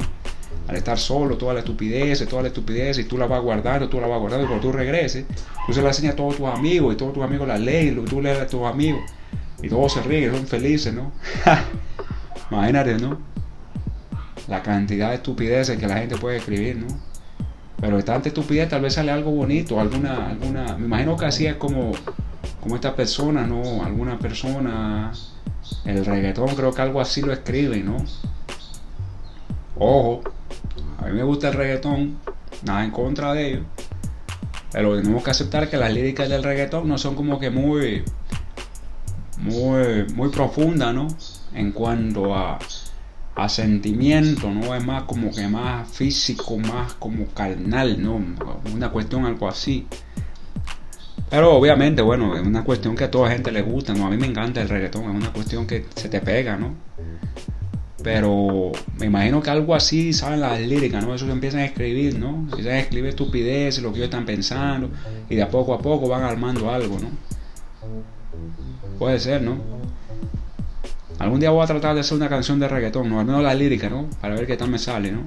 Al 0.67 0.75
estar 0.75 0.97
solo, 0.97 1.37
toda 1.37 1.53
la 1.53 1.59
estupidez, 1.59 2.25
toda 2.27 2.41
la 2.41 2.47
estupidez, 2.49 2.99
y 2.99 3.05
tú 3.05 3.17
la 3.17 3.25
vas 3.25 3.41
guardando, 3.41 3.87
tú 3.87 4.01
la 4.01 4.07
vas 4.07 4.19
guardando, 4.19 4.45
y 4.45 4.47
cuando 4.47 4.67
tú 4.67 4.73
regreses, 4.73 5.25
tú 5.65 5.73
se 5.73 5.81
la 5.81 5.89
enseñas 5.89 6.13
a 6.13 6.15
todos 6.15 6.37
tus 6.37 6.47
amigos, 6.47 6.93
y 6.93 6.97
todos 6.97 7.13
tus 7.13 7.23
amigos 7.23 7.47
la 7.47 7.57
leen, 7.57 8.03
tú 8.05 8.21
lees 8.21 8.39
a 8.39 8.47
tus 8.47 8.63
amigos, 8.63 9.01
y 9.61 9.69
todos 9.69 9.93
se 9.93 10.01
ríen, 10.01 10.33
son 10.33 10.45
felices, 10.45 10.93
¿no? 10.93 11.11
Imagínate, 12.51 12.97
¿no? 12.97 13.17
La 14.47 14.61
cantidad 14.61 15.09
de 15.09 15.15
estupideces 15.15 15.77
que 15.77 15.87
la 15.87 15.97
gente 15.97 16.17
puede 16.17 16.37
escribir, 16.37 16.77
¿no? 16.77 16.87
Pero 17.79 17.97
de 17.97 18.03
tanta 18.03 18.27
estupidez 18.27 18.69
tal 18.69 18.81
vez 18.81 18.93
sale 18.93 19.11
algo 19.11 19.31
bonito, 19.31 19.79
alguna, 19.79 20.29
alguna, 20.29 20.77
me 20.77 20.85
imagino 20.85 21.15
que 21.15 21.25
así 21.25 21.45
es 21.45 21.55
como, 21.55 21.91
como 22.59 22.75
esta 22.75 22.95
persona, 22.95 23.45
¿no? 23.45 23.83
Alguna 23.83 24.19
persona, 24.19 25.13
el 25.85 26.03
reggaetón 26.05 26.55
creo 26.55 26.73
que 26.73 26.81
algo 26.81 26.99
así 26.99 27.21
lo 27.21 27.31
escribe, 27.31 27.77
¿no? 27.77 27.97
Ojo, 29.79 30.23
a 31.07 31.09
mí 31.09 31.15
me 31.15 31.23
gusta 31.23 31.47
el 31.47 31.53
reggaetón, 31.53 32.19
nada 32.65 32.83
en 32.83 32.91
contra 32.91 33.33
de 33.33 33.49
ello. 33.49 33.61
Pero 34.73 34.97
tenemos 34.97 35.23
que 35.23 35.31
aceptar 35.31 35.69
que 35.69 35.77
las 35.77 35.93
líricas 35.93 36.27
del 36.27 36.43
reggaetón 36.43 36.87
no 36.87 36.97
son 36.97 37.15
como 37.15 37.39
que 37.39 37.49
muy, 37.49 38.03
muy, 39.37 40.05
muy 40.13 40.29
profundas, 40.29 40.93
¿no? 40.93 41.07
En 41.53 41.71
cuanto 41.71 42.35
a, 42.35 42.59
a 43.35 43.49
sentimiento, 43.49 44.51
¿no? 44.51 44.75
Es 44.75 44.83
más 44.83 45.03
como 45.03 45.31
que 45.31 45.47
más 45.47 45.89
físico, 45.89 46.57
más 46.57 46.95
como 46.95 47.25
carnal, 47.27 48.03
¿no? 48.03 48.21
Una 48.73 48.89
cuestión 48.89 49.25
algo 49.25 49.47
así. 49.47 49.87
Pero 51.29 51.53
obviamente, 51.55 52.01
bueno, 52.01 52.35
es 52.35 52.45
una 52.45 52.65
cuestión 52.65 52.95
que 52.95 53.05
a 53.05 53.11
toda 53.11 53.31
gente 53.31 53.51
le 53.51 53.61
gusta, 53.61 53.93
¿no? 53.93 54.07
A 54.07 54.09
mí 54.09 54.17
me 54.17 54.27
encanta 54.27 54.61
el 54.61 54.67
reggaetón, 54.67 55.03
es 55.03 55.15
una 55.15 55.31
cuestión 55.31 55.65
que 55.65 55.85
se 55.95 56.09
te 56.09 56.19
pega, 56.19 56.57
¿no? 56.57 56.75
Pero 58.03 58.71
me 58.99 59.07
imagino 59.07 59.41
que 59.41 59.49
algo 59.49 59.73
así 59.73 60.13
saben 60.13 60.39
las 60.39 60.59
líricas, 60.59 61.03
¿no? 61.03 61.15
Eso 61.15 61.29
empiezan 61.31 61.61
a 61.61 61.65
escribir, 61.65 62.17
¿no? 62.17 62.47
Empiezan 62.49 62.73
a 62.73 62.79
escribir 62.79 63.09
estupideces, 63.09 63.81
lo 63.81 63.91
que 63.91 63.97
ellos 63.97 64.05
están 64.05 64.25
pensando, 64.25 64.89
y 65.29 65.35
de 65.35 65.41
a 65.41 65.49
poco 65.49 65.73
a 65.73 65.79
poco 65.79 66.07
van 66.07 66.23
armando 66.23 66.71
algo, 66.71 66.99
¿no? 66.99 67.09
Puede 68.99 69.19
ser, 69.19 69.41
¿no? 69.41 69.57
Algún 71.19 71.39
día 71.39 71.49
voy 71.49 71.63
a 71.63 71.67
tratar 71.67 71.95
de 71.95 72.01
hacer 72.01 72.15
una 72.15 72.29
canción 72.29 72.59
de 72.59 72.67
reggaetón, 72.67 73.09
¿no? 73.09 73.19
Al 73.19 73.25
menos 73.25 73.41
la 73.41 73.53
lírica, 73.55 73.89
¿no? 73.89 74.07
Para 74.21 74.35
ver 74.35 74.45
qué 74.45 74.55
tal 74.57 74.69
me 74.69 74.77
sale, 74.77 75.11
¿no? 75.11 75.23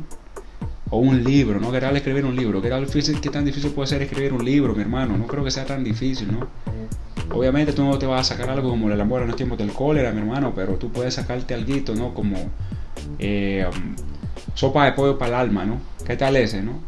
O 0.91 0.99
un 0.99 1.25
libro, 1.25 1.59
¿no? 1.61 1.73
Querer 1.73 1.97
escribir 1.97 2.25
un 2.25 2.37
libro. 2.37 2.63
¿Qué, 2.63 2.71
¿Qué 3.21 3.31
tan 3.31 3.45
difícil 3.45 3.73
puede 3.73 3.89
ser 3.89 4.03
escribir 4.03 4.33
un 4.33 4.45
libro, 4.45 4.75
mi 4.75 4.83
hermano? 4.83 5.17
No 5.19 5.27
creo 5.27 5.43
que 5.43 5.51
sea 5.51 5.65
tan 5.65 5.83
difícil, 5.83 6.33
¿no? 6.33 6.47
Obviamente 7.33 7.73
tú 7.73 7.85
no 7.85 7.99
te 7.99 8.07
vas 8.07 8.21
a 8.21 8.35
sacar 8.35 8.51
algo 8.51 8.71
como 8.71 8.91
el 8.91 9.01
amor 9.01 9.23
en 9.23 9.29
los 9.29 9.37
tiempos 9.37 9.59
del 9.59 9.73
cólera, 9.73 10.13
mi 10.13 10.21
hermano, 10.21 10.53
pero 10.55 10.75
tú 10.75 10.91
puedes 10.91 11.15
sacarte 11.15 11.55
algo, 11.55 11.95
¿no? 11.95 12.13
Como 12.13 12.37
eh, 13.19 13.67
um, 13.73 13.95
sopa 14.55 14.85
de 14.85 14.93
pollo 14.93 15.19
para 15.19 15.29
el 15.29 15.49
alma, 15.49 15.65
¿no? 15.65 15.79
¿Qué 16.05 16.17
tal 16.17 16.37
ese, 16.37 16.63
no? 16.63 16.81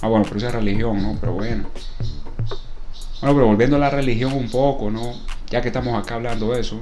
Ah, 0.00 0.08
bueno, 0.08 0.24
pero 0.24 0.38
esa 0.38 0.48
es 0.48 0.54
religión, 0.54 1.02
¿no? 1.02 1.16
Pero 1.20 1.34
bueno. 1.34 1.64
Bueno, 3.20 3.34
pero 3.34 3.46
volviendo 3.46 3.76
a 3.76 3.80
la 3.80 3.90
religión 3.90 4.32
un 4.32 4.48
poco, 4.48 4.90
¿no? 4.90 5.12
Ya 5.50 5.60
que 5.60 5.68
estamos 5.68 6.00
acá 6.00 6.14
hablando 6.14 6.52
de 6.52 6.60
eso. 6.60 6.80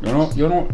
Yo 0.00 0.12
no, 0.12 0.34
yo 0.34 0.48
no, 0.48 0.66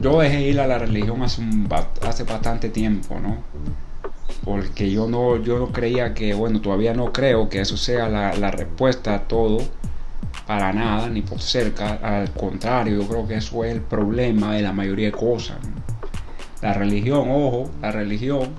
yo 0.00 0.20
dejé 0.20 0.42
ir 0.42 0.60
a 0.60 0.66
la 0.66 0.78
religión 0.78 1.22
hace 1.22 2.24
bastante 2.24 2.68
tiempo, 2.70 3.18
¿no? 3.20 3.49
Porque 4.44 4.90
yo 4.90 5.08
no, 5.08 5.36
yo 5.36 5.58
no 5.58 5.72
creía 5.72 6.14
que, 6.14 6.34
bueno, 6.34 6.60
todavía 6.60 6.94
no 6.94 7.12
creo 7.12 7.48
que 7.48 7.60
eso 7.60 7.76
sea 7.76 8.08
la, 8.08 8.34
la 8.34 8.50
respuesta 8.50 9.14
a 9.14 9.28
todo, 9.28 9.58
para 10.46 10.72
nada, 10.72 11.08
ni 11.08 11.22
por 11.22 11.40
cerca. 11.40 11.94
Al 12.02 12.30
contrario, 12.32 13.00
yo 13.02 13.08
creo 13.08 13.28
que 13.28 13.36
eso 13.36 13.64
es 13.64 13.72
el 13.72 13.82
problema 13.82 14.54
de 14.54 14.62
la 14.62 14.72
mayoría 14.72 15.06
de 15.06 15.12
cosas. 15.12 15.58
La 16.62 16.74
religión, 16.74 17.28
ojo, 17.30 17.70
la 17.80 17.90
religión 17.90 18.50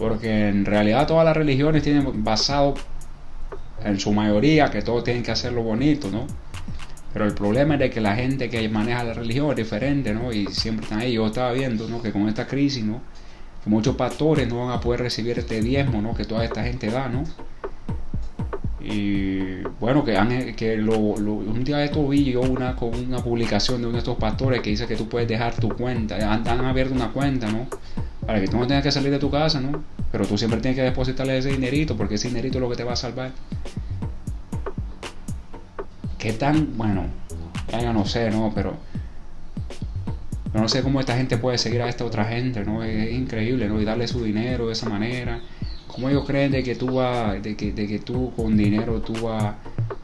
porque 0.00 0.48
en 0.48 0.64
realidad 0.64 1.06
todas 1.06 1.26
las 1.26 1.36
religiones 1.36 1.82
tienen 1.82 2.24
basado 2.24 2.74
en 3.84 4.00
su 4.00 4.12
mayoría 4.14 4.70
que 4.70 4.80
todos 4.80 5.04
tienen 5.04 5.22
que 5.22 5.30
hacerlo 5.30 5.62
bonito, 5.62 6.10
¿no? 6.10 6.26
Pero 7.12 7.24
el 7.24 7.34
problema 7.34 7.74
es 7.74 7.80
de 7.80 7.90
que 7.90 8.00
la 8.00 8.14
gente 8.14 8.48
que 8.48 8.68
maneja 8.68 9.02
la 9.02 9.14
religión 9.14 9.50
es 9.50 9.56
diferente, 9.56 10.14
¿no? 10.14 10.32
Y 10.32 10.46
siempre 10.46 10.84
están 10.84 11.00
ahí. 11.00 11.14
Yo 11.14 11.26
estaba 11.26 11.52
viendo, 11.52 11.88
¿no? 11.88 12.00
Que 12.00 12.12
con 12.12 12.28
esta 12.28 12.46
crisis, 12.46 12.84
¿no? 12.84 13.00
Que 13.64 13.70
muchos 13.70 13.96
pastores 13.96 14.48
no 14.48 14.66
van 14.66 14.76
a 14.76 14.80
poder 14.80 15.00
recibir 15.00 15.38
este 15.38 15.60
diezmo, 15.60 16.00
¿no? 16.00 16.14
Que 16.14 16.24
toda 16.24 16.44
esta 16.44 16.62
gente 16.62 16.88
da, 16.88 17.08
¿no? 17.08 17.24
Y 18.80 19.62
bueno, 19.78 20.04
que, 20.04 20.16
han, 20.16 20.54
que 20.54 20.80
un 20.80 21.64
día 21.64 21.78
de 21.78 21.84
estos 21.86 22.08
vi 22.08 22.24
yo 22.24 22.40
una, 22.40 22.74
con 22.76 22.94
una 22.94 23.18
publicación 23.18 23.80
de 23.82 23.88
uno 23.88 23.94
de 23.94 23.98
estos 23.98 24.16
pastores 24.16 24.62
que 24.62 24.70
dice 24.70 24.86
que 24.86 24.96
tú 24.96 25.08
puedes 25.08 25.28
dejar 25.28 25.54
tu 25.56 25.68
cuenta. 25.68 26.16
Han, 26.16 26.46
han 26.48 26.64
abierto 26.64 26.94
una 26.94 27.12
cuenta, 27.12 27.50
¿no? 27.50 27.66
Para 28.24 28.40
que 28.40 28.48
tú 28.48 28.56
no 28.56 28.66
tengas 28.66 28.82
que 28.82 28.92
salir 28.92 29.10
de 29.10 29.18
tu 29.18 29.30
casa, 29.30 29.60
¿no? 29.60 29.82
Pero 30.10 30.26
tú 30.26 30.38
siempre 30.38 30.60
tienes 30.60 30.76
que 30.76 30.82
depositarle 30.82 31.36
ese 31.36 31.50
dinerito 31.50 31.96
porque 31.96 32.14
ese 32.14 32.28
dinerito 32.28 32.58
es 32.58 32.62
lo 32.62 32.70
que 32.70 32.76
te 32.76 32.84
va 32.84 32.92
a 32.92 32.96
salvar. 32.96 33.32
¿Qué 36.20 36.34
tan, 36.34 36.76
bueno, 36.76 37.06
ya 37.72 37.94
no 37.94 38.04
sé, 38.04 38.30
¿no? 38.30 38.52
Pero 38.54 38.76
no 40.52 40.68
sé 40.68 40.82
cómo 40.82 41.00
esta 41.00 41.16
gente 41.16 41.38
puede 41.38 41.56
seguir 41.56 41.80
a 41.80 41.88
esta 41.88 42.04
otra 42.04 42.26
gente, 42.26 42.62
¿no? 42.62 42.84
Es, 42.84 43.10
increíble, 43.12 43.66
¿no? 43.68 43.80
Y 43.80 43.86
darle 43.86 44.06
su 44.06 44.22
dinero 44.22 44.66
de 44.66 44.74
esa 44.74 44.86
manera. 44.86 45.40
¿Cómo 45.86 46.10
ellos 46.10 46.24
creen 46.26 46.52
de 46.52 46.62
que 46.62 46.74
tú 46.74 46.96
vas, 46.96 47.42
de 47.42 47.56
que, 47.56 47.72
de 47.72 47.88
que 47.88 48.00
tú 48.00 48.32
con 48.36 48.54
dinero 48.54 49.00
tú 49.00 49.14
vas 49.22 49.54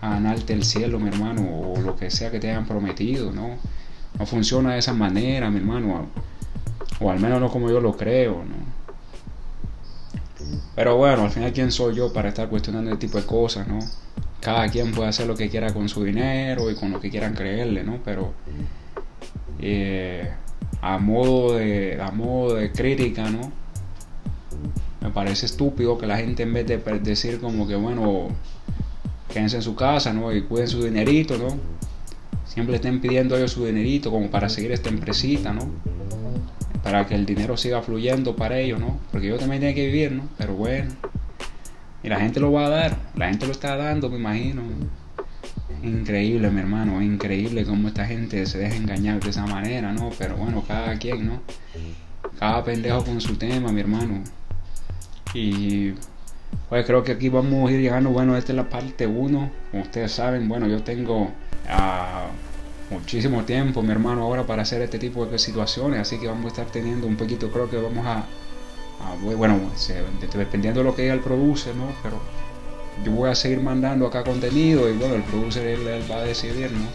a 0.00 0.08
ganarte 0.10 0.54
el 0.54 0.64
cielo, 0.64 0.98
mi 0.98 1.08
hermano, 1.08 1.42
o 1.42 1.80
lo 1.82 1.96
que 1.96 2.10
sea 2.10 2.30
que 2.30 2.40
te 2.40 2.48
hayan 2.50 2.66
prometido, 2.66 3.30
¿no? 3.30 3.50
No 4.18 4.24
funciona 4.24 4.72
de 4.72 4.78
esa 4.78 4.94
manera, 4.94 5.50
mi 5.50 5.58
hermano, 5.58 6.06
o 6.98 7.10
al 7.10 7.20
menos 7.20 7.40
no 7.40 7.50
como 7.50 7.68
yo 7.68 7.78
lo 7.78 7.94
creo, 7.94 8.42
¿no? 8.42 8.66
Pero 10.74 10.96
bueno, 10.96 11.24
al 11.24 11.30
final, 11.30 11.52
¿quién 11.52 11.70
soy 11.70 11.94
yo 11.94 12.10
para 12.10 12.30
estar 12.30 12.48
cuestionando 12.48 12.90
este 12.90 13.06
tipo 13.06 13.18
de 13.18 13.26
cosas, 13.26 13.68
no? 13.68 13.80
Cada 14.46 14.68
quien 14.68 14.92
puede 14.92 15.08
hacer 15.08 15.26
lo 15.26 15.34
que 15.34 15.48
quiera 15.48 15.74
con 15.74 15.88
su 15.88 16.04
dinero 16.04 16.70
y 16.70 16.76
con 16.76 16.92
lo 16.92 17.00
que 17.00 17.10
quieran 17.10 17.34
creerle, 17.34 17.82
¿no? 17.82 17.98
Pero 18.04 18.32
eh, 19.58 20.30
a, 20.80 20.98
modo 20.98 21.56
de, 21.56 22.00
a 22.00 22.12
modo 22.12 22.54
de 22.54 22.70
crítica, 22.70 23.28
¿no? 23.28 23.50
Me 25.00 25.10
parece 25.10 25.46
estúpido 25.46 25.98
que 25.98 26.06
la 26.06 26.18
gente 26.18 26.44
en 26.44 26.52
vez 26.52 26.64
de 26.64 26.78
decir 27.00 27.40
como 27.40 27.66
que, 27.66 27.74
bueno, 27.74 28.28
quédense 29.28 29.56
en 29.56 29.62
su 29.62 29.74
casa, 29.74 30.12
¿no? 30.12 30.32
Y 30.32 30.42
cuiden 30.42 30.68
su 30.68 30.80
dinerito, 30.80 31.36
¿no? 31.36 31.48
Siempre 32.46 32.76
estén 32.76 33.00
pidiendo 33.00 33.36
ellos 33.36 33.50
su 33.50 33.66
dinerito 33.66 34.12
como 34.12 34.30
para 34.30 34.48
seguir 34.48 34.70
esta 34.70 34.90
empresita, 34.90 35.52
¿no? 35.52 35.72
para 36.84 37.04
que 37.04 37.16
el 37.16 37.26
dinero 37.26 37.56
siga 37.56 37.82
fluyendo 37.82 38.36
para 38.36 38.60
ellos, 38.60 38.78
¿no? 38.78 39.00
Porque 39.10 39.26
ellos 39.26 39.40
también 39.40 39.58
tienen 39.58 39.74
que 39.74 39.86
vivir, 39.86 40.12
¿no? 40.12 40.28
Pero 40.38 40.54
bueno. 40.54 40.92
Y 42.06 42.08
la 42.08 42.20
gente 42.20 42.38
lo 42.38 42.52
va 42.52 42.66
a 42.66 42.68
dar, 42.68 42.96
la 43.16 43.28
gente 43.28 43.46
lo 43.46 43.52
está 43.52 43.76
dando, 43.76 44.08
me 44.08 44.16
imagino. 44.16 44.62
Increíble, 45.82 46.50
mi 46.52 46.60
hermano, 46.60 47.02
increíble 47.02 47.64
cómo 47.64 47.88
esta 47.88 48.06
gente 48.06 48.46
se 48.46 48.58
deja 48.58 48.76
engañar 48.76 49.18
de 49.18 49.30
esa 49.30 49.44
manera, 49.44 49.92
¿no? 49.92 50.10
Pero 50.16 50.36
bueno, 50.36 50.62
cada 50.68 50.96
quien, 50.98 51.26
¿no? 51.26 51.42
Cada 52.38 52.62
pendejo 52.62 53.04
con 53.04 53.20
su 53.20 53.34
tema, 53.36 53.72
mi 53.72 53.80
hermano. 53.80 54.22
Y 55.34 55.94
pues 56.68 56.86
creo 56.86 57.02
que 57.02 57.10
aquí 57.10 57.28
vamos 57.28 57.68
a 57.68 57.72
ir 57.72 57.80
llegando, 57.80 58.10
bueno, 58.10 58.36
esta 58.36 58.52
es 58.52 58.56
la 58.56 58.68
parte 58.68 59.08
1. 59.08 59.50
Como 59.72 59.82
ustedes 59.82 60.12
saben, 60.12 60.48
bueno, 60.48 60.68
yo 60.68 60.84
tengo... 60.84 61.32
a 61.68 62.28
muchísimo 62.88 63.42
tiempo, 63.42 63.82
mi 63.82 63.90
hermano, 63.90 64.22
ahora 64.22 64.46
para 64.46 64.62
hacer 64.62 64.80
este 64.80 65.00
tipo 65.00 65.26
de 65.26 65.40
situaciones. 65.40 65.98
Así 65.98 66.20
que 66.20 66.28
vamos 66.28 66.44
a 66.44 66.48
estar 66.48 66.66
teniendo 66.66 67.08
un 67.08 67.16
poquito, 67.16 67.50
creo 67.50 67.68
que 67.68 67.78
vamos 67.78 68.06
a, 68.06 68.24
bueno, 69.20 69.60
dependiendo 70.34 70.80
de 70.80 70.84
lo 70.84 70.94
que 70.94 71.04
ella 71.04 71.22
produce, 71.22 71.74
¿no? 71.74 71.92
Pero 72.02 72.20
yo 73.04 73.12
voy 73.12 73.30
a 73.30 73.34
seguir 73.34 73.60
mandando 73.60 74.06
acá 74.06 74.24
contenido 74.24 74.88
y 74.88 74.92
bueno, 74.92 75.14
el 75.14 75.22
producer 75.22 75.66
él, 75.66 76.10
va 76.10 76.16
a 76.16 76.22
decidir, 76.22 76.70
¿no? 76.72 76.88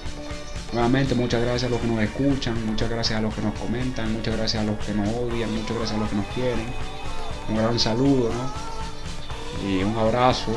Nuevamente, 0.73 1.15
muchas 1.15 1.41
gracias 1.41 1.65
a 1.65 1.69
los 1.69 1.81
que 1.81 1.87
nos 1.87 2.01
escuchan, 2.01 2.65
muchas 2.65 2.89
gracias 2.89 3.19
a 3.19 3.21
los 3.21 3.33
que 3.33 3.41
nos 3.41 3.53
comentan, 3.59 4.13
muchas 4.13 4.37
gracias 4.37 4.63
a 4.63 4.65
los 4.65 4.77
que 4.79 4.93
nos 4.93 5.07
odian, 5.09 5.53
muchas 5.53 5.77
gracias 5.77 5.97
a 5.97 5.99
los 5.99 6.09
que 6.09 6.15
nos 6.15 6.27
quieren. 6.27 6.65
Un 7.49 7.57
gran 7.57 7.77
saludo, 7.77 8.31
¿no? 8.33 9.69
Y 9.69 9.83
un 9.83 9.97
abrazo 9.97 10.53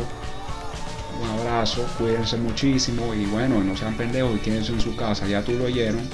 un 1.21 1.29
abrazo, 1.41 1.87
cuídense 1.99 2.37
muchísimo 2.37 3.15
y 3.15 3.25
bueno, 3.27 3.63
no 3.63 3.77
sean 3.77 3.97
pendejos 3.97 4.37
y 4.37 4.39
quédense 4.41 4.73
en 4.73 4.81
su 4.81 4.97
casa, 4.97 5.27
ya 5.27 5.43
tú 5.43 5.53
lo 5.53 5.65
oyeron. 5.65 6.09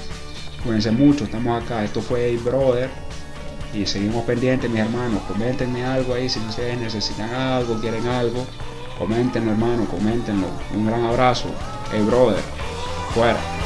Cuídense 0.63 0.91
mucho, 0.91 1.23
estamos 1.23 1.61
acá. 1.61 1.83
Esto 1.83 2.01
fue 2.01 2.37
Brother 2.37 2.89
y 3.73 3.85
seguimos 3.85 4.23
pendientes, 4.25 4.69
mis 4.69 4.81
hermanos. 4.81 5.21
Coméntenme 5.27 5.85
algo 5.85 6.13
ahí 6.13 6.29
si 6.29 6.39
ustedes 6.39 6.77
necesitan 6.79 7.33
algo, 7.33 7.79
quieren 7.79 8.07
algo. 8.07 8.45
Coméntenlo, 8.97 9.51
hermano, 9.51 9.85
coméntenlo. 9.85 10.47
Un 10.75 10.85
gran 10.85 11.03
abrazo. 11.05 11.49
Hey, 11.91 12.03
brother, 12.03 12.41
fuera. 13.13 13.60